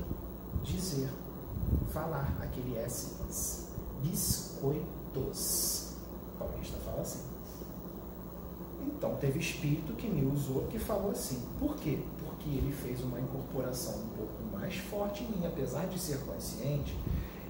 [0.64, 1.10] dizer
[1.92, 3.16] falar aquele S,
[4.02, 5.94] biscoitos.
[6.36, 7.24] O paulista fala assim.
[8.82, 11.42] Então, teve espírito que me usou que falou assim.
[11.60, 12.00] Por quê?
[12.40, 16.98] Porque ele fez uma incorporação um pouco mais forte em mim, apesar de ser consciente,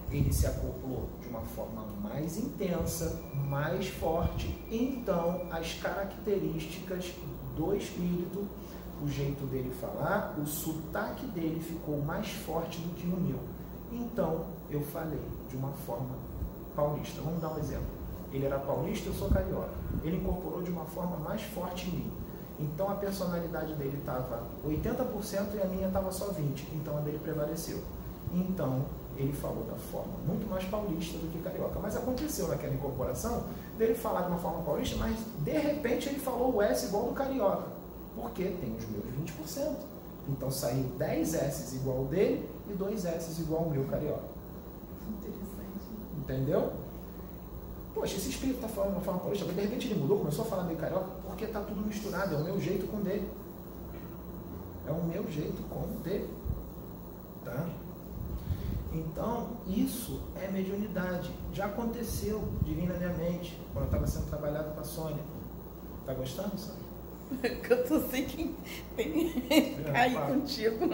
[0.09, 7.13] ele se acoplou de uma forma mais intensa, mais forte, então as características
[7.55, 8.47] do espírito,
[9.03, 13.39] o jeito dele falar, o sotaque dele ficou mais forte do que o meu.
[13.91, 16.15] Então eu falei de uma forma
[16.75, 17.21] paulista.
[17.21, 17.99] Vamos dar um exemplo.
[18.33, 19.69] Ele era paulista, eu sou carioca.
[20.03, 22.11] Ele incorporou de uma forma mais forte em mim.
[22.59, 26.65] Então a personalidade dele estava 80% e a minha estava só 20%.
[26.73, 27.79] Então a dele prevaleceu.
[28.33, 31.79] Então ele falou da forma muito mais paulista do que carioca.
[31.79, 33.43] Mas aconteceu naquela incorporação
[33.77, 37.13] dele falar de uma forma paulista, mas de repente ele falou o S igual do
[37.13, 37.67] carioca.
[38.15, 39.75] Porque tem os meus 20%.
[40.27, 44.23] Então saiu 10 S igual dele e 2 S igual ao meu carioca.
[45.07, 45.87] Interessante.
[46.17, 46.73] Entendeu?
[47.99, 50.47] Poxa, esse espírito está falando uma forma paulista, mas de repente ele mudou, começou a
[50.47, 53.29] falar meio carioca, porque está tudo misturado, é o meu jeito com dele.
[54.87, 56.29] É o meu jeito com dele.
[57.43, 57.67] Tá?
[58.93, 61.29] Então, isso é mediunidade.
[61.53, 65.23] Já aconteceu de vir na minha mente, quando eu estava sendo trabalhado com a Sônia.
[66.05, 66.88] Tá gostando, Sônia?
[67.63, 68.55] que eu tô sem quem
[68.95, 70.85] tem é, cair contigo.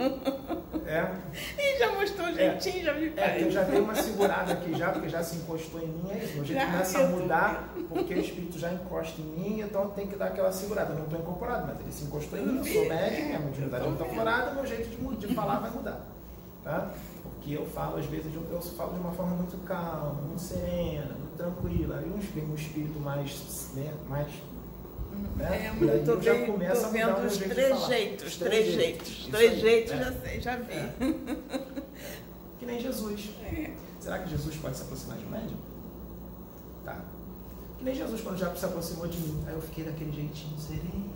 [0.86, 1.10] É.
[1.58, 2.34] E já mostrou o é.
[2.34, 2.84] jeitinho, é.
[2.84, 5.86] já viu É, eu já dei uma segurada aqui já, porque já se encostou em
[5.86, 6.40] mim, é isso.
[6.40, 10.16] A gente começa a mudar, porque o espírito já encosta em mim, então tem que
[10.16, 10.92] dar aquela segurada.
[10.92, 13.86] Eu não estou incorporado, mas ele se encostou em mim, eu sou médico, minha mediunidade
[13.86, 16.06] é incorporada, meu jeito de, de falar vai mudar.
[16.62, 16.90] Tá?
[17.22, 21.36] Porque eu falo, às vezes, eu falo de uma forma muito calma, muito serena, muito
[21.36, 22.02] tranquila.
[22.34, 24.28] Vem um espírito mais, né, mais
[25.36, 25.72] né?
[25.80, 30.56] É, e aí tô, já começa tô vendo os trejeitos, trejeitos, trejeitos, já sei, já
[30.56, 30.72] vi.
[30.72, 31.66] É.
[32.58, 33.30] Que nem Jesus.
[33.44, 33.70] É.
[34.00, 35.58] Será que Jesus pode se aproximar de um médium?
[36.84, 37.04] Tá.
[37.78, 39.44] Que nem Jesus, quando já se aproximou de mim.
[39.46, 41.12] Aí eu fiquei daquele jeitinho sereno,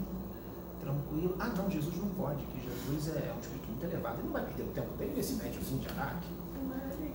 [0.81, 1.37] tranquilo.
[1.41, 4.19] Ah, não, Jesus não pode, que Jesus é um espírito muito elevado.
[4.19, 6.29] Ele não vai perder o tempo dele nesse médiumzinho de Araque.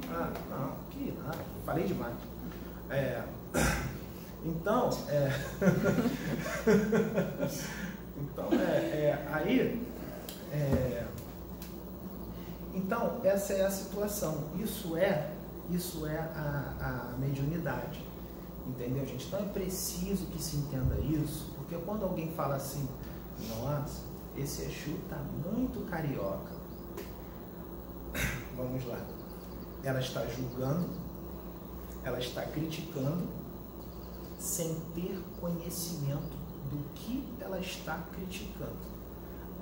[0.09, 1.37] Ah, não, que nada.
[1.65, 2.15] Falei demais.
[2.89, 3.23] É.
[4.45, 5.31] Então, é...
[8.15, 9.83] então é, é aí,
[10.51, 11.03] é...
[12.71, 14.43] então essa é a situação.
[14.59, 15.31] Isso é,
[15.71, 18.05] isso é a, a mediunidade,
[18.67, 19.25] entendeu, gente?
[19.25, 22.87] Então é preciso que se entenda isso, porque quando alguém fala assim,
[23.49, 24.03] nossa,
[24.37, 26.53] esse Exu está muito carioca.
[28.55, 28.99] Vamos lá.
[29.83, 30.87] Ela está julgando,
[32.03, 33.44] ela está criticando
[34.39, 36.35] sem ter conhecimento
[36.69, 38.95] do que ela está criticando.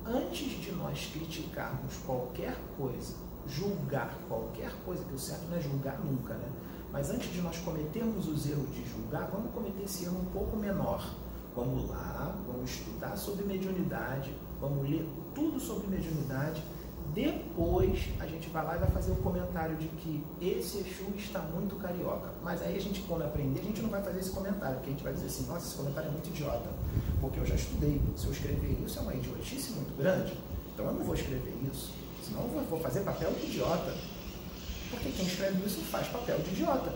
[0.06, 3.16] Antes de nós criticarmos qualquer coisa,
[3.48, 6.50] julgar qualquer coisa, que o certo não é julgar nunca, né?
[6.92, 10.58] Mas antes de nós cometermos os erros de julgar, vamos cometer esse erro um pouco
[10.58, 11.16] menor.
[11.56, 16.64] Vamos lá, vamos estudar sobre mediunidade, vamos ler tudo sobre mediunidade
[17.14, 21.14] depois a gente vai lá e vai fazer o um comentário de que esse Exu
[21.18, 22.30] está muito carioca.
[22.42, 24.94] Mas aí a gente, quando aprender, a gente não vai fazer esse comentário, porque a
[24.94, 26.70] gente vai dizer assim, nossa, esse comentário é muito idiota.
[27.22, 30.38] Porque eu já estudei, se eu escrever isso é uma idiotice muito grande,
[30.74, 31.94] então eu não vou escrever isso.
[32.24, 33.94] Senão eu vou fazer papel de idiota.
[34.90, 36.94] Porque quem escreve isso faz papel de idiota.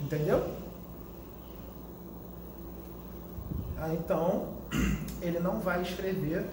[0.00, 0.56] Entendeu?
[3.78, 4.48] Ah, então,
[5.22, 6.46] ele não vai escrever.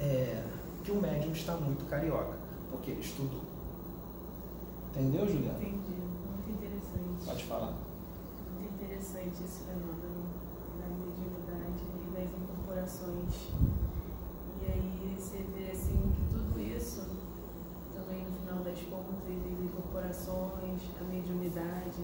[0.00, 0.42] É,
[0.88, 2.38] que o médium está muito carioca,
[2.70, 3.42] porque ele estudou.
[4.88, 5.58] Entendeu, Juliana?
[5.60, 6.00] Entendi.
[6.00, 7.26] Muito interessante.
[7.26, 7.74] Pode falar.
[8.56, 10.24] Muito interessante esse fenômeno
[10.80, 13.52] da mediunidade e das incorporações.
[14.62, 17.04] E aí você vê assim que tudo isso,
[17.92, 22.00] também no final das contas, as incorporações, a mediunidade,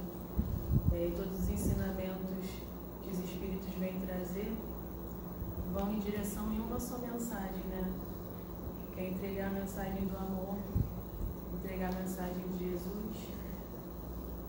[0.92, 2.52] é, e todos os ensinamentos
[3.02, 4.52] que os espíritos vêm trazer,
[5.72, 8.03] vão em direção em uma só mensagem, né?
[8.96, 10.56] É entregar a mensagem do amor,
[11.54, 13.34] entregar a mensagem de Jesus,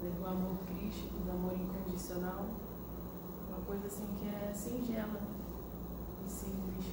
[0.02, 2.46] do amor crístico, do amor incondicional,
[3.48, 5.20] uma coisa assim que é singela
[6.26, 6.86] e simples.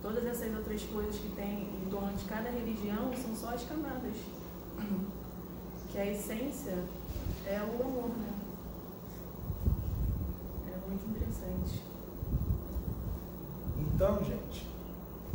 [0.00, 4.16] Todas essas outras coisas que tem em torno de cada religião são só as camadas.
[5.92, 6.84] Que a essência
[7.46, 8.34] é o amor, né?
[10.66, 11.80] É muito interessante.
[13.78, 14.66] Então, gente,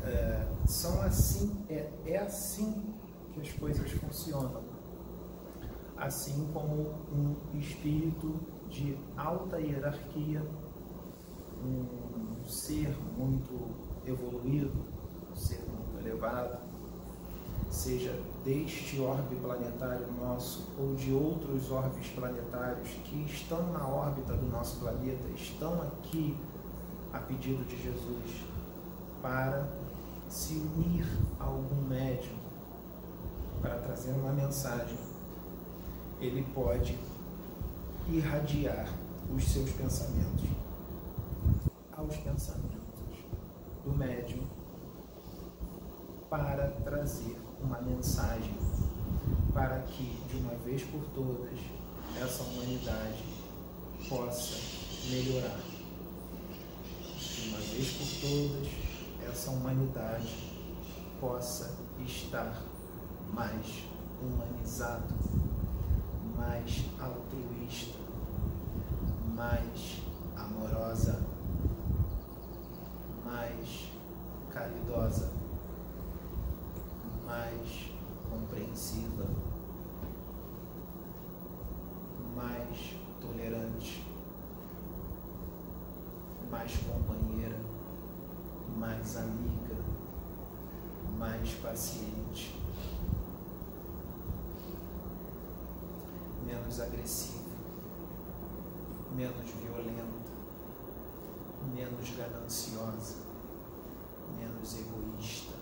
[0.03, 2.73] é, são assim, é, é assim
[3.33, 4.61] que as coisas funcionam.
[5.97, 8.39] Assim como um espírito
[8.69, 10.41] de alta hierarquia,
[11.63, 13.75] um ser muito
[14.07, 14.71] evoluído,
[15.31, 16.57] um ser muito elevado,
[17.69, 24.49] seja deste orbe planetário nosso ou de outros orbes planetários que estão na órbita do
[24.49, 26.35] nosso planeta, estão aqui
[27.13, 28.43] a pedido de Jesus
[29.21, 29.67] para
[30.31, 31.05] se unir
[31.37, 32.37] a algum médium
[33.61, 34.97] para trazer uma mensagem.
[36.21, 36.97] ele pode
[38.07, 38.87] irradiar
[39.35, 40.49] os seus pensamentos
[41.91, 42.71] aos pensamentos
[43.83, 44.43] do médium
[46.29, 48.55] para trazer uma mensagem
[49.53, 51.59] para que, de uma vez por todas,
[52.21, 53.23] essa humanidade
[54.07, 54.55] possa
[55.09, 55.59] melhorar.
[57.19, 58.80] De uma vez por todas,
[59.31, 60.51] essa humanidade
[61.19, 61.73] possa
[62.05, 62.53] estar
[63.33, 63.85] mais
[64.21, 65.13] humanizado,
[66.37, 67.97] mais altruísta,
[69.33, 70.01] mais
[70.35, 71.21] amorosa,
[73.23, 73.89] mais
[74.51, 75.31] caridosa,
[77.25, 77.89] mais
[78.29, 79.25] compreensiva,
[82.35, 84.05] mais tolerante,
[86.51, 87.71] mais companheira,
[88.77, 89.75] mais amiga,
[91.17, 92.55] mais paciente,
[96.71, 97.51] menos agressiva,
[99.13, 100.05] menos violenta,
[101.73, 103.17] menos gananciosa,
[104.39, 105.53] menos egoísta.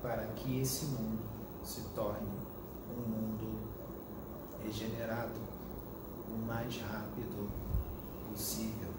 [0.00, 1.22] Para que esse mundo
[1.64, 2.28] se torne
[2.96, 3.58] um mundo
[4.62, 5.40] regenerado
[6.28, 7.50] o mais rápido
[8.30, 8.92] possível.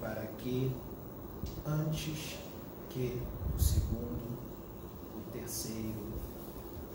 [0.00, 0.70] Para que
[1.64, 2.49] antes
[2.90, 3.22] que
[3.56, 4.36] o segundo,
[5.14, 6.10] o terceiro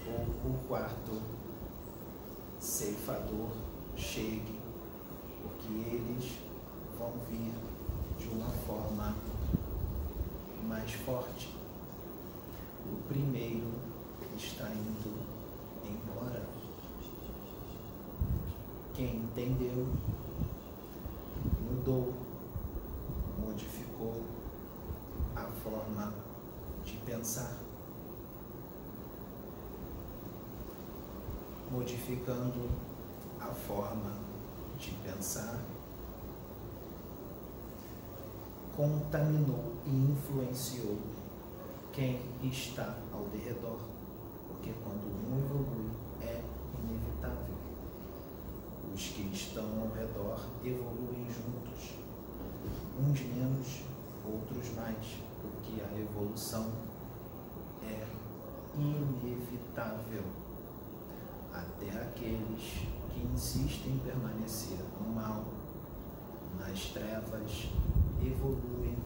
[0.06, 1.22] ou o quarto
[2.60, 3.52] ceifador
[3.96, 4.60] chegue,
[5.42, 6.34] porque eles
[7.00, 7.54] vão vir
[8.20, 9.16] de uma forma
[10.68, 11.56] mais forte.
[12.86, 13.72] O primeiro
[14.38, 15.18] está indo
[15.88, 16.44] embora.
[18.94, 19.88] Quem entendeu,
[21.62, 22.14] mudou,
[23.40, 24.35] modificou
[27.26, 27.58] pensar,
[31.72, 32.70] modificando
[33.42, 34.14] a forma
[34.78, 35.60] de pensar,
[38.78, 41.00] contaminou e influenciou
[41.94, 43.80] quem está ao redor,
[44.48, 45.90] porque quando um evolui
[46.22, 46.44] é
[46.80, 47.56] inevitável.
[48.94, 51.96] Os que estão ao redor evoluem juntos,
[53.00, 53.82] uns menos,
[54.24, 56.85] outros mais, porque a evolução
[57.88, 58.08] é
[58.78, 60.24] inevitável.
[61.54, 65.46] Até aqueles que insistem em permanecer no mal,
[66.60, 67.70] nas trevas,
[68.22, 68.98] evoluem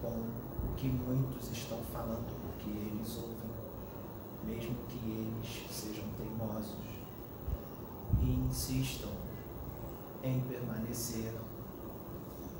[0.00, 3.50] com o que muitos estão falando, porque eles ouvem,
[4.44, 6.86] mesmo que eles sejam teimosos
[8.20, 9.10] e insistam
[10.22, 11.32] em permanecer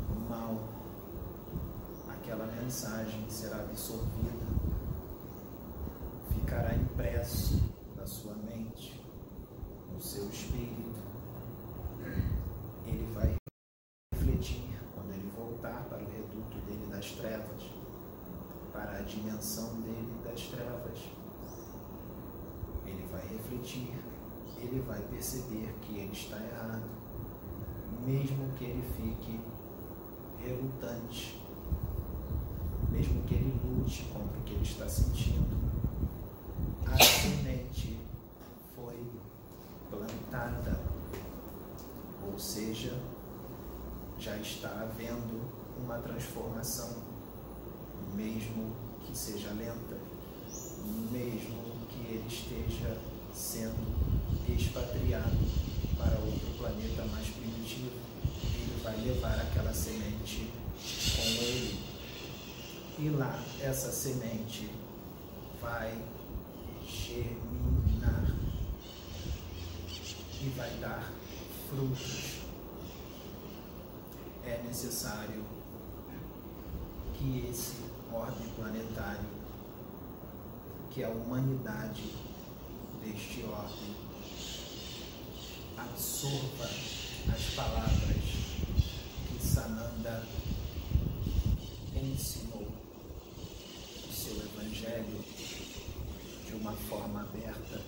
[0.08, 0.60] no mal,
[2.08, 4.45] aquela mensagem será absorvida,
[7.96, 9.00] na sua mente,
[9.92, 11.00] no seu espírito.
[12.86, 13.34] Ele vai
[14.14, 17.62] refletir quando ele voltar para o reduto dele das trevas,
[18.72, 20.98] para a dimensão dele das trevas.
[22.86, 23.92] Ele vai refletir,
[24.58, 26.88] ele vai perceber que ele está errado,
[28.06, 29.40] mesmo que ele fique
[30.44, 31.42] relutante,
[32.92, 35.56] mesmo que ele lute contra o que ele está sentindo.
[36.86, 37.98] A semente
[38.76, 39.04] foi
[39.90, 40.80] plantada,
[42.24, 42.96] ou seja,
[44.18, 45.42] já está havendo
[45.82, 46.96] uma transformação,
[48.14, 49.96] mesmo que seja lenta,
[51.10, 52.96] mesmo que ele esteja
[53.34, 53.96] sendo
[54.48, 55.36] expatriado
[55.98, 57.90] para outro planeta mais primitivo,
[58.54, 60.50] ele vai levar aquela semente
[61.16, 61.84] com ele.
[62.98, 64.70] E lá essa semente
[65.60, 66.02] vai
[66.86, 68.34] germinar
[70.40, 71.12] e vai dar
[71.68, 72.35] frutos.
[74.46, 75.44] É necessário
[77.14, 77.74] que esse
[78.12, 79.28] orbe planetário,
[80.90, 82.14] que a humanidade
[83.02, 83.96] deste orbe,
[85.76, 88.24] absorva as palavras
[89.28, 90.24] que Sananda
[91.94, 92.68] ensinou
[94.08, 95.24] o seu Evangelho
[96.46, 97.80] de uma forma aberta.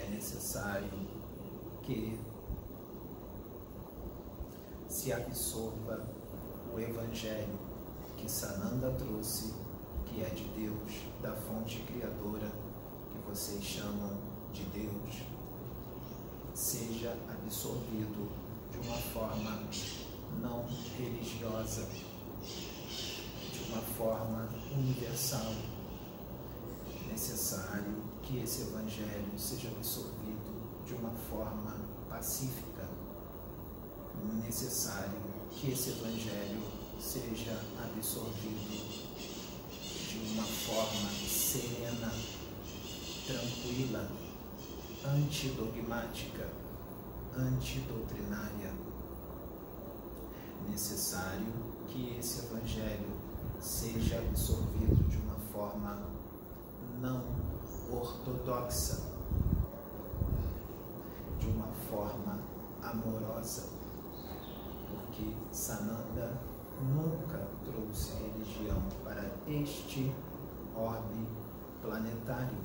[0.00, 0.88] É necessário
[1.82, 2.18] que
[4.90, 6.04] se absorva
[6.74, 7.56] o Evangelho
[8.18, 9.54] que Sananda trouxe,
[10.04, 12.50] que é de Deus, da fonte criadora
[13.12, 14.18] que vocês chamam
[14.52, 15.22] de Deus,
[16.54, 18.32] seja absorvido
[18.72, 19.62] de uma forma
[20.42, 20.66] não
[20.98, 21.86] religiosa,
[22.42, 25.54] de uma forma universal.
[27.08, 31.76] Necessário que esse Evangelho seja absorvido de uma forma
[32.08, 32.79] pacífica.
[34.44, 35.18] Necessário
[35.50, 36.62] que esse Evangelho
[37.00, 38.68] seja absorvido
[40.08, 42.12] de uma forma serena,
[43.26, 44.10] tranquila,
[45.06, 46.48] antidogmática,
[47.36, 48.72] antidoutrinária.
[50.68, 51.52] Necessário
[51.88, 53.08] que esse Evangelho
[53.60, 56.02] seja absorvido de uma forma
[57.00, 57.24] não
[57.90, 59.00] ortodoxa,
[61.38, 62.38] de uma forma
[62.82, 63.79] amorosa,
[65.20, 66.40] porque Sananda
[66.80, 70.12] nunca trouxe religião para este
[70.74, 71.26] orbe
[71.82, 72.58] planetário.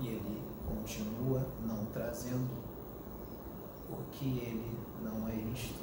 [0.00, 2.48] E ele continua não trazendo,
[3.88, 5.80] porque ele não é isto.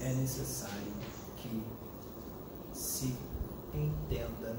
[0.00, 0.92] É necessário
[1.36, 1.64] que
[2.74, 3.16] se
[3.72, 4.56] entenda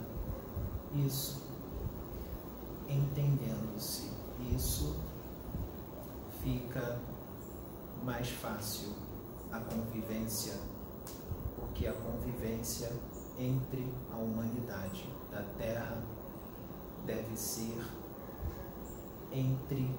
[0.96, 1.44] isso.
[2.90, 4.10] Entendendo-se
[4.56, 4.96] isso,
[6.46, 7.00] fica
[8.04, 8.90] mais fácil
[9.52, 10.54] a convivência,
[11.56, 12.92] porque a convivência
[13.40, 16.04] entre a humanidade da Terra
[17.04, 17.84] deve ser
[19.34, 19.90] entre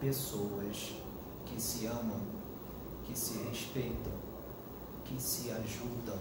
[0.00, 0.94] pessoas
[1.44, 2.22] que se amam,
[3.04, 4.12] que se respeitam,
[5.04, 6.18] que se ajudam,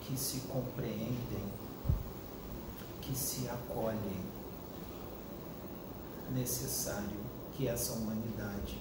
[0.00, 1.44] que se compreendem,
[3.00, 4.32] que se acolhem.
[6.32, 8.80] Necessário que essa humanidade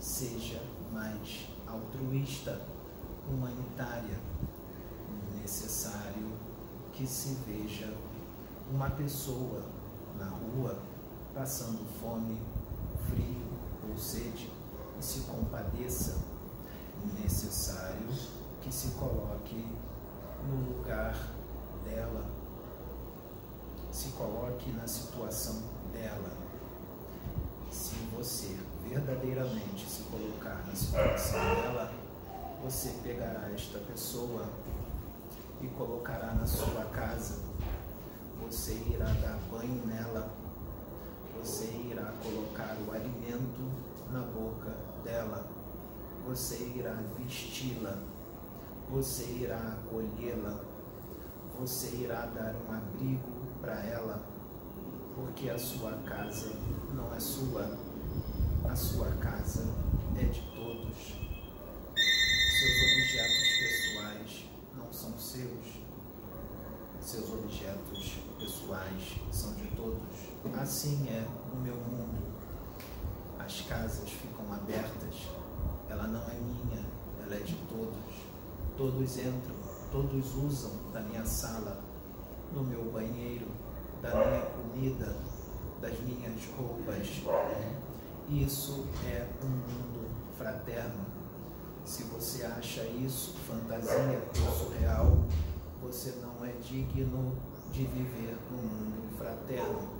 [0.00, 0.60] seja
[0.92, 2.60] mais altruísta,
[3.28, 4.18] humanitária.
[5.40, 6.32] Necessário
[6.92, 7.92] que se veja
[8.72, 9.62] uma pessoa
[10.18, 10.78] na rua
[11.34, 12.40] passando fome,
[13.08, 13.48] frio
[13.88, 14.50] ou sede
[14.98, 16.18] e se compadeça.
[17.22, 18.08] Necessário
[18.62, 19.66] que se coloque
[20.48, 21.14] no lugar
[21.84, 22.24] dela,
[23.92, 26.43] se coloque na situação dela.
[28.24, 28.56] Você
[28.88, 31.92] verdadeiramente se colocar na situação dela,
[32.62, 34.48] você pegará esta pessoa
[35.60, 37.38] e colocará na sua casa.
[38.40, 40.30] Você irá dar banho nela.
[41.38, 43.70] Você irá colocar o alimento
[44.10, 45.46] na boca dela.
[46.26, 47.98] Você irá vesti-la
[48.90, 50.60] você irá acolhê-la,
[51.58, 53.28] você irá dar um abrigo
[53.60, 54.22] para ela,
[55.14, 56.52] porque a sua casa
[56.94, 57.76] não é sua,
[58.74, 59.62] a sua casa
[60.16, 61.14] é de todos.
[61.94, 65.78] Seus objetos pessoais não são seus,
[67.00, 70.02] seus objetos pessoais são de todos.
[70.60, 72.20] Assim é o meu mundo.
[73.38, 75.28] As casas ficam abertas,
[75.88, 76.84] ela não é minha,
[77.22, 78.12] ela é de todos.
[78.76, 79.54] Todos entram,
[79.92, 81.80] todos usam da minha sala,
[82.52, 83.46] no meu banheiro,
[84.02, 85.16] da minha comida,
[85.80, 87.06] das minhas roupas.
[88.28, 90.08] Isso é um mundo
[90.38, 91.04] fraterno.
[91.84, 95.24] Se você acha isso fantasia ou surreal,
[95.82, 97.36] você não é digno
[97.70, 99.90] de viver no mundo fraterno,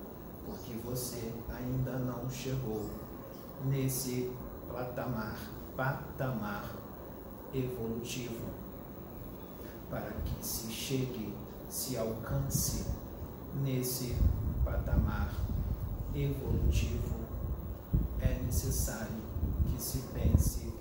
[0.47, 2.89] porque você ainda não chegou
[3.67, 4.33] nesse
[4.73, 5.39] patamar,
[5.77, 6.75] patamar
[7.53, 8.49] evolutivo
[9.91, 11.35] para que se chegue,
[11.69, 12.87] se alcance
[13.63, 14.17] nesse
[14.65, 15.31] patamar
[16.15, 17.24] evolutivo,
[18.25, 19.23] é necessário
[19.71, 20.73] que se pense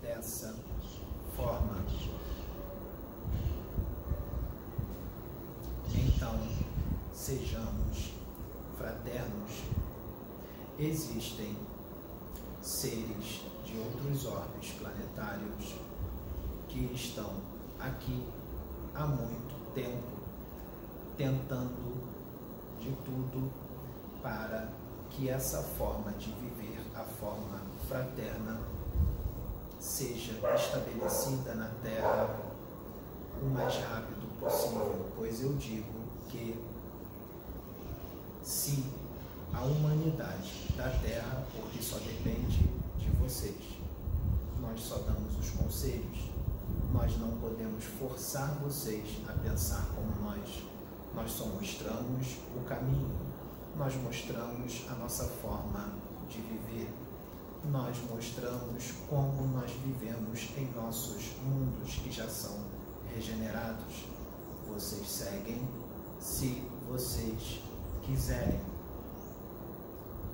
[0.00, 0.54] dessa
[1.34, 1.78] forma.
[5.94, 6.38] Então,
[7.14, 8.12] sejamos
[8.76, 9.52] fraternos.
[10.78, 11.56] Existem
[12.60, 15.74] seres de outros orbes planetários
[16.68, 17.32] que estão
[17.78, 18.24] aqui
[18.94, 20.18] há muito tempo,
[21.16, 22.08] tentando
[22.80, 23.52] de tudo
[24.22, 24.68] para
[25.10, 26.57] que essa forma de viver,
[26.98, 28.60] a forma fraterna,
[29.78, 32.28] seja estabelecida na Terra
[33.40, 35.92] o mais rápido possível, pois eu digo
[36.28, 36.60] que
[38.42, 38.84] se
[39.52, 42.68] a humanidade da Terra, porque só depende
[42.98, 43.78] de vocês,
[44.60, 46.30] nós só damos os conselhos,
[46.92, 50.64] nós não podemos forçar vocês a pensar como nós.
[51.14, 53.16] Nós só mostramos o caminho,
[53.76, 55.92] nós mostramos a nossa forma
[56.28, 56.92] de viver,
[57.70, 62.58] nós mostramos como nós vivemos em nossos mundos que já são
[63.14, 64.06] regenerados.
[64.68, 65.60] Vocês seguem
[66.20, 67.60] se vocês
[68.02, 68.60] quiserem.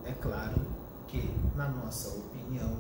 [0.05, 0.61] É claro
[1.09, 2.77] que, na nossa opinião,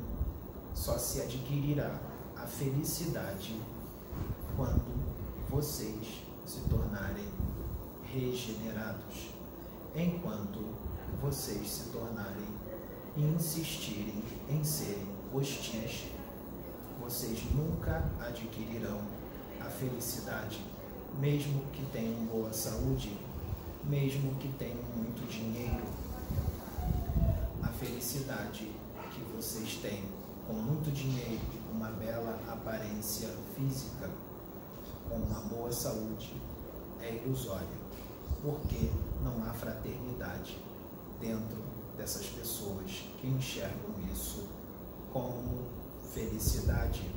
[0.74, 1.98] só se adquirirá
[2.36, 3.58] a felicidade
[4.56, 5.04] quando
[5.48, 7.28] vocês se tornarem
[8.12, 9.30] regenerados,
[9.94, 10.74] enquanto
[11.22, 12.53] vocês se tornarem
[13.16, 16.06] e insistirem em serem hostis,
[17.00, 19.00] vocês nunca adquirirão
[19.60, 20.60] a felicidade,
[21.18, 23.16] mesmo que tenham boa saúde,
[23.84, 25.84] mesmo que tenham muito dinheiro.
[27.62, 28.70] A felicidade
[29.12, 30.04] que vocês têm
[30.46, 31.40] com muito dinheiro,
[31.72, 34.10] uma bela aparência física,
[35.08, 36.34] com uma boa saúde,
[37.00, 37.66] é ilusória,
[38.42, 38.90] porque
[39.22, 40.58] não há fraternidade
[41.20, 41.63] dentro
[41.96, 44.48] dessas pessoas que enxergam isso
[45.12, 45.70] como
[46.12, 47.10] felicidade.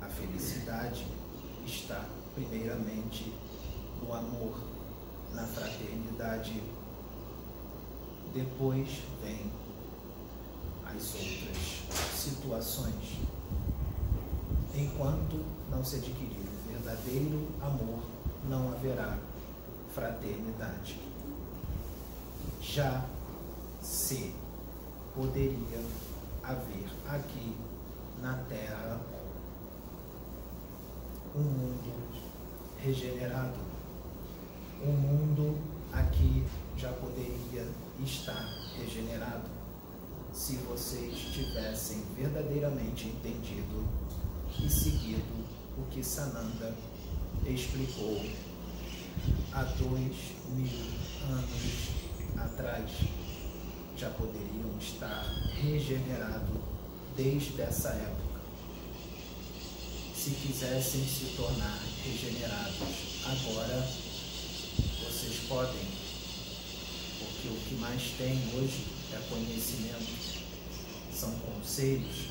[0.00, 1.06] A felicidade
[1.64, 2.04] está,
[2.34, 3.32] primeiramente,
[4.02, 4.60] no amor,
[5.32, 6.62] na fraternidade.
[8.34, 8.88] Depois
[9.22, 9.50] vem
[10.84, 13.18] as outras situações.
[14.74, 18.02] Enquanto não se adquirir o verdadeiro amor,
[18.48, 19.18] não haverá
[19.94, 21.00] fraternidade.
[22.74, 23.06] Já
[23.80, 24.34] se
[25.14, 25.82] poderia
[26.42, 27.56] haver aqui
[28.20, 29.00] na Terra
[31.34, 31.92] um mundo
[32.78, 33.58] regenerado,
[34.82, 35.58] um mundo
[35.92, 36.44] aqui
[36.76, 37.66] já poderia
[38.04, 38.44] estar
[38.76, 39.48] regenerado.
[40.34, 43.86] Se vocês tivessem verdadeiramente entendido
[44.60, 45.46] e seguido
[45.78, 46.74] o que Sananda
[47.46, 48.20] explicou
[49.52, 50.16] há dois
[50.54, 50.78] mil
[51.30, 51.95] anos
[52.38, 52.90] atrás.
[53.96, 55.24] Já poderiam estar
[55.62, 56.60] regenerados
[57.16, 58.40] desde essa época.
[60.14, 62.76] Se quisessem se tornar regenerados
[63.24, 63.88] agora,
[65.02, 65.86] vocês podem,
[67.18, 70.44] porque o que mais tem hoje é conhecimento,
[71.12, 72.28] são conselhos,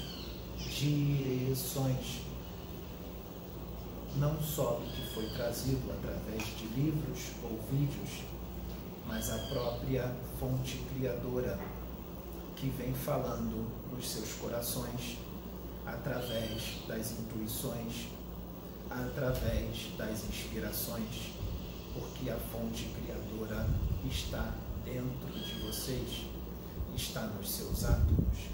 [0.77, 2.21] direções,
[4.17, 8.23] não só do que foi trazido através de livros ou vídeos,
[9.07, 11.59] mas a própria fonte criadora
[12.55, 15.17] que vem falando nos seus corações
[15.85, 18.07] através das intuições,
[18.89, 21.33] através das inspirações,
[21.93, 23.67] porque a fonte criadora
[24.09, 24.53] está
[24.83, 26.25] dentro de vocês,
[26.95, 28.49] está nos seus átomos,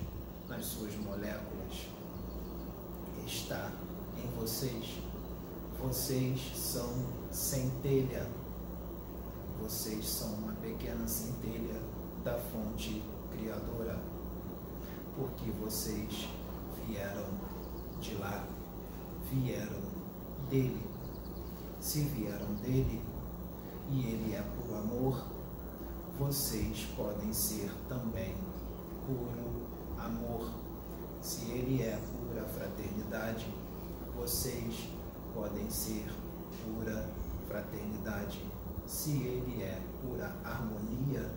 [0.49, 1.87] nas suas moléculas,
[3.25, 3.71] está
[4.17, 4.85] em vocês.
[5.81, 6.93] Vocês são
[7.31, 8.27] centelha,
[9.62, 11.80] vocês são uma pequena centelha
[12.24, 13.01] da fonte
[13.32, 13.99] criadora,
[15.16, 16.28] porque vocês
[16.88, 17.28] vieram
[17.99, 18.47] de lá,
[19.32, 19.82] vieram
[20.49, 20.84] dele.
[21.80, 23.01] Se vieram dele
[23.89, 25.26] e ele é por amor,
[26.18, 28.36] vocês podem ser também
[29.05, 29.68] puro
[29.99, 30.51] amor.
[31.22, 33.47] Se ele é pura fraternidade,
[34.16, 34.89] vocês
[35.36, 36.12] podem ser
[36.64, 37.07] pura
[37.47, 38.50] fraternidade.
[38.86, 41.29] Se ele é pura harmonia,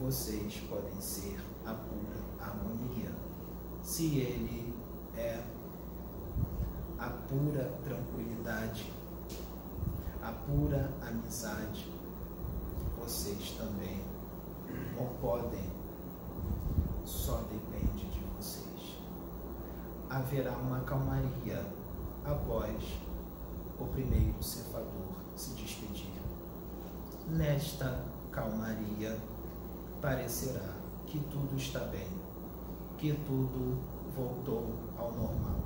[0.00, 3.12] vocês podem ser a pura harmonia.
[3.82, 4.74] Se ele
[5.16, 5.42] é
[6.98, 8.92] a pura tranquilidade,
[10.22, 11.86] a pura amizade,
[12.98, 14.02] vocês também
[14.96, 15.70] não podem,
[17.04, 18.98] só depende de vocês.
[20.08, 21.64] Haverá uma calmaria
[22.24, 22.82] após
[23.78, 26.33] o primeiro cefador se despedir.
[27.28, 29.18] Nesta calmaria,
[30.02, 30.74] parecerá
[31.06, 32.06] que tudo está bem,
[32.98, 33.78] que tudo
[34.14, 35.60] voltou ao normal.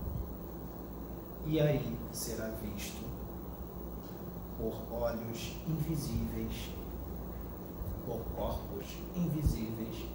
[1.45, 3.05] E aí será visto
[4.57, 6.71] por olhos invisíveis,
[8.07, 8.87] por corpos
[9.17, 10.07] invisíveis,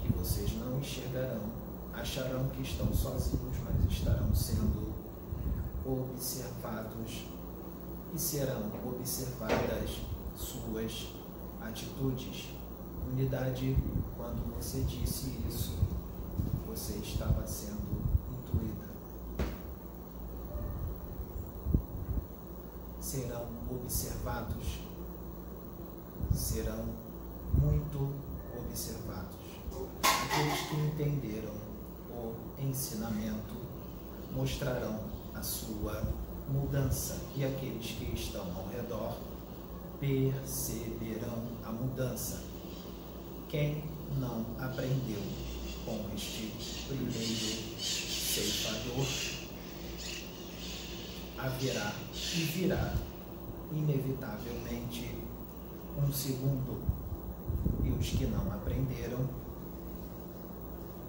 [0.00, 1.42] que vocês não enxergarão,
[1.92, 4.94] acharão que estão sozinhos, mas estarão sendo
[5.84, 7.26] observados
[8.14, 11.08] e serão observadas suas
[11.60, 12.48] atitudes.
[13.12, 13.76] Unidade,
[14.16, 15.78] quando você disse isso,
[16.66, 18.88] você estava sendo intuída.
[23.00, 24.80] Serão observados,
[26.32, 26.86] serão
[27.52, 28.10] muito
[28.58, 29.34] observados.
[30.02, 31.54] Aqueles que entenderam
[32.10, 33.54] o ensinamento
[34.32, 35.00] mostrarão
[35.34, 36.02] a sua
[36.48, 39.16] mudança e aqueles que estão ao redor
[40.04, 42.42] perceberão a mudança.
[43.48, 43.82] Quem
[44.18, 45.22] não aprendeu
[45.86, 46.52] com este
[46.86, 49.06] primeiro ceifador,
[51.38, 52.94] haverá e virá
[53.72, 55.14] inevitavelmente
[55.96, 56.82] um segundo,
[57.82, 59.26] e os que não aprenderam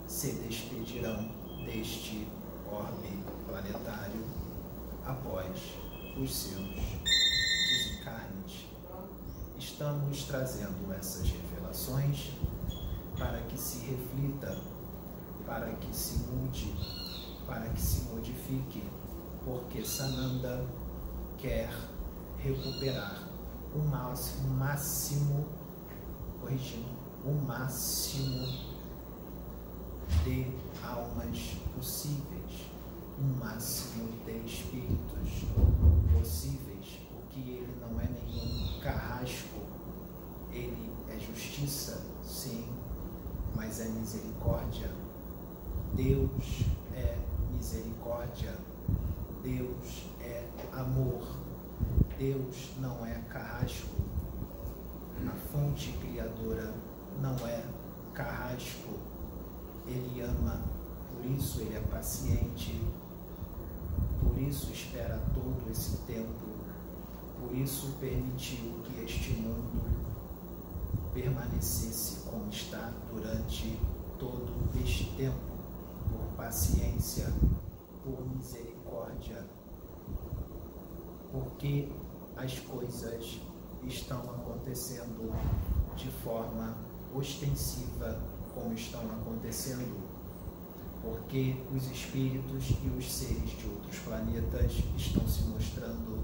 [0.08, 1.30] se despedirão
[1.66, 2.28] deste
[2.72, 3.10] orbe
[3.46, 4.24] planetário
[5.06, 5.50] após
[6.18, 7.25] os seus.
[9.76, 12.32] Estamos trazendo essas revelações
[13.18, 14.58] para que se reflita,
[15.46, 16.74] para que se mude,
[17.46, 18.82] para que se modifique,
[19.44, 20.66] porque Sananda
[21.38, 21.70] quer
[22.38, 23.28] recuperar
[23.76, 25.46] o máximo, máximo
[26.40, 26.88] corrigindo,
[27.26, 28.48] o máximo
[30.24, 32.70] de almas possíveis,
[33.20, 35.44] o máximo de espíritos
[36.14, 39.65] possíveis, porque ele não é nenhum carrasco,
[40.56, 42.66] ele é justiça, sim,
[43.54, 44.90] mas é misericórdia.
[45.94, 47.18] Deus é
[47.52, 48.54] misericórdia.
[49.44, 51.28] Deus é amor.
[52.18, 53.96] Deus não é carrasco.
[55.28, 56.74] A fonte criadora
[57.22, 57.64] não é
[58.14, 59.00] carrasco.
[59.88, 60.62] Ele ama,
[61.12, 62.82] por isso ele é paciente.
[64.22, 66.56] Por isso espera todo esse tempo.
[67.40, 69.95] Por isso permitiu que este mundo
[71.16, 73.80] permanecesse como está durante
[74.20, 74.52] todo
[74.84, 75.40] este tempo,
[76.12, 77.34] por paciência,
[78.04, 79.46] por misericórdia,
[81.32, 81.90] porque
[82.36, 83.40] as coisas
[83.88, 85.34] estão acontecendo
[85.96, 86.76] de forma
[87.16, 88.22] ostensiva
[88.54, 89.98] como estão acontecendo,
[91.02, 96.20] porque os espíritos e os seres de outros planetas estão se mostrando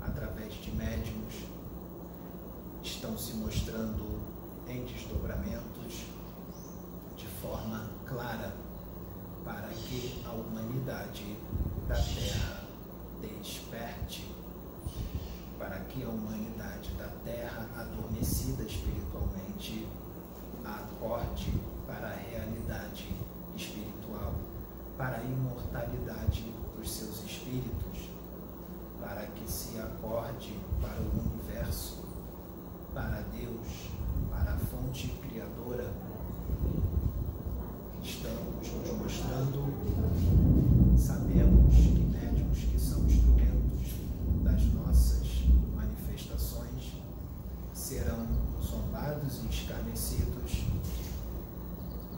[0.00, 1.44] através de médiums,
[2.82, 4.19] estão se mostrando
[4.70, 6.06] em desdobramentos
[7.16, 8.54] de forma clara
[9.44, 11.36] para que a humanidade
[11.88, 12.62] da Terra
[13.20, 14.32] desperte,
[15.58, 19.88] para que a humanidade da Terra, adormecida espiritualmente,
[20.64, 21.52] acorde
[21.88, 23.12] para a realidade
[23.56, 24.34] espiritual,
[24.96, 28.08] para a imortalidade dos seus espíritos,
[29.00, 32.04] para que se acorde para o universo,
[32.94, 33.99] para Deus
[34.30, 35.90] para a fonte criadora,
[38.02, 43.92] estamos nos mostrando, sabemos que médiums que são instrumentos
[44.44, 45.26] das nossas
[45.74, 46.94] manifestações
[47.74, 48.26] serão
[48.62, 50.64] zombados e escarnecidos,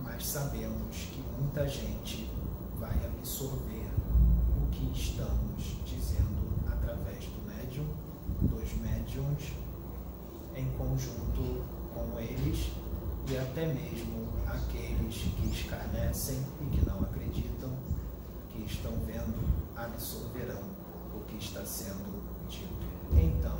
[0.05, 2.31] mas sabemos que muita gente
[2.79, 3.89] vai absorver
[4.61, 7.87] o que estamos dizendo através do médium,
[8.43, 9.53] dos médiums,
[10.55, 12.73] em conjunto com eles
[13.29, 17.71] e até mesmo aqueles que escarnecem e que não acreditam,
[18.51, 19.39] que estão vendo,
[19.77, 20.63] absorverão
[21.15, 22.87] o que está sendo dito.
[23.13, 23.59] Então,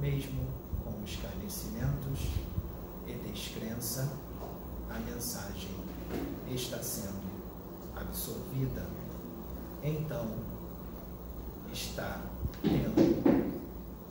[0.00, 0.46] mesmo
[0.84, 2.20] com escarnecimentos
[3.06, 4.12] e descrença,
[4.90, 5.70] a mensagem
[6.48, 7.22] está sendo
[7.96, 8.86] absorvida.
[9.82, 10.28] Então,
[11.72, 12.20] está
[12.62, 13.50] tendo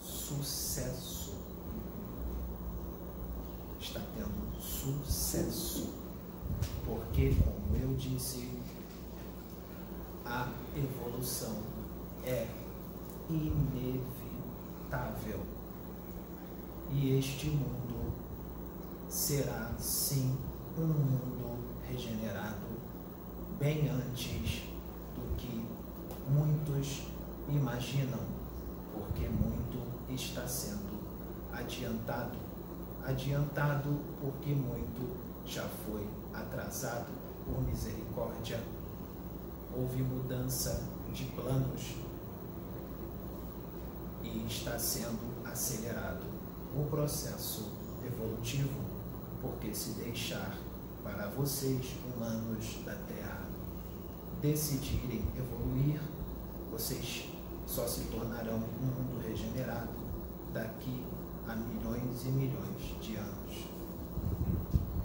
[0.02, 1.20] sucesso
[3.82, 5.90] está tendo sucesso.
[6.86, 8.48] Porque, como eu disse,
[10.26, 11.58] a evolução
[12.24, 12.48] é
[13.30, 14.02] inevitável.
[16.92, 18.14] E este mundo
[19.10, 20.38] será sim
[20.78, 21.58] um mundo
[21.88, 22.68] regenerado
[23.58, 24.64] bem antes
[25.16, 25.66] do que
[26.30, 27.08] muitos
[27.50, 28.20] imaginam,
[28.94, 29.82] porque muito
[30.14, 31.02] está sendo
[31.52, 32.41] adiantado
[33.06, 37.12] adiantado porque muito já foi atrasado
[37.45, 38.60] por misericórdia.
[39.76, 40.84] Houve mudança
[41.14, 41.95] de planos
[44.24, 46.24] e está sendo acelerado
[46.76, 47.72] o processo
[48.06, 48.80] evolutivo,
[49.41, 50.58] porque se deixar
[51.04, 53.45] para vocês, humanos da Terra,
[54.41, 56.02] decidirem evoluir,
[56.72, 57.30] vocês
[57.68, 59.89] só se tornarão um mundo regenerado
[60.54, 61.04] daqui
[61.48, 63.68] há milhões e milhões de anos,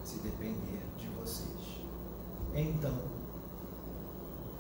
[0.05, 1.81] se depender de vocês.
[2.55, 2.97] Então,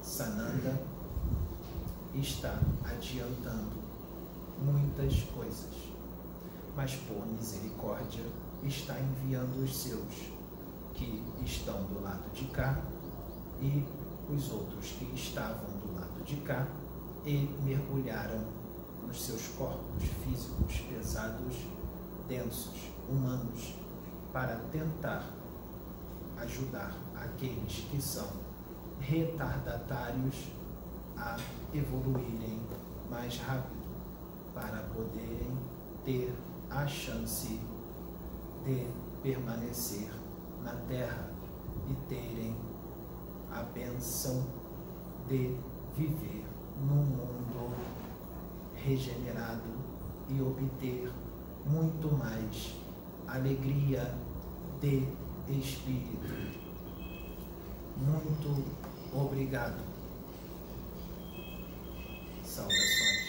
[0.02, 0.80] Sananda
[2.14, 3.82] está adiantando
[4.58, 5.92] muitas coisas,
[6.76, 8.24] mas por misericórdia
[8.64, 10.30] está enviando os seus
[10.94, 12.80] que estão do lado de cá
[13.60, 13.84] e
[14.32, 16.66] os outros que estavam do lado de cá
[17.24, 18.44] e mergulharam
[19.06, 21.56] nos seus corpos físicos pesados
[22.28, 23.74] densos, humanos,
[24.32, 25.32] para tentar
[26.38, 28.28] ajudar aqueles que são
[29.00, 30.48] retardatários
[31.16, 31.36] a
[31.72, 32.60] evoluírem
[33.10, 33.86] mais rápido,
[34.54, 35.56] para poderem
[36.04, 36.34] ter
[36.70, 37.60] a chance
[38.64, 38.86] de
[39.22, 40.10] permanecer
[40.62, 41.30] na Terra
[41.88, 42.56] e terem
[43.52, 44.44] a benção
[45.28, 45.56] de
[45.96, 46.44] viver
[46.80, 47.45] num mundo
[48.86, 49.68] regenerado
[50.30, 51.10] e obter
[51.66, 52.76] muito mais
[53.26, 54.14] alegria
[54.80, 55.08] de
[55.48, 56.64] espírito.
[57.96, 58.64] Muito
[59.12, 59.82] obrigado.
[62.44, 63.26] Saudações.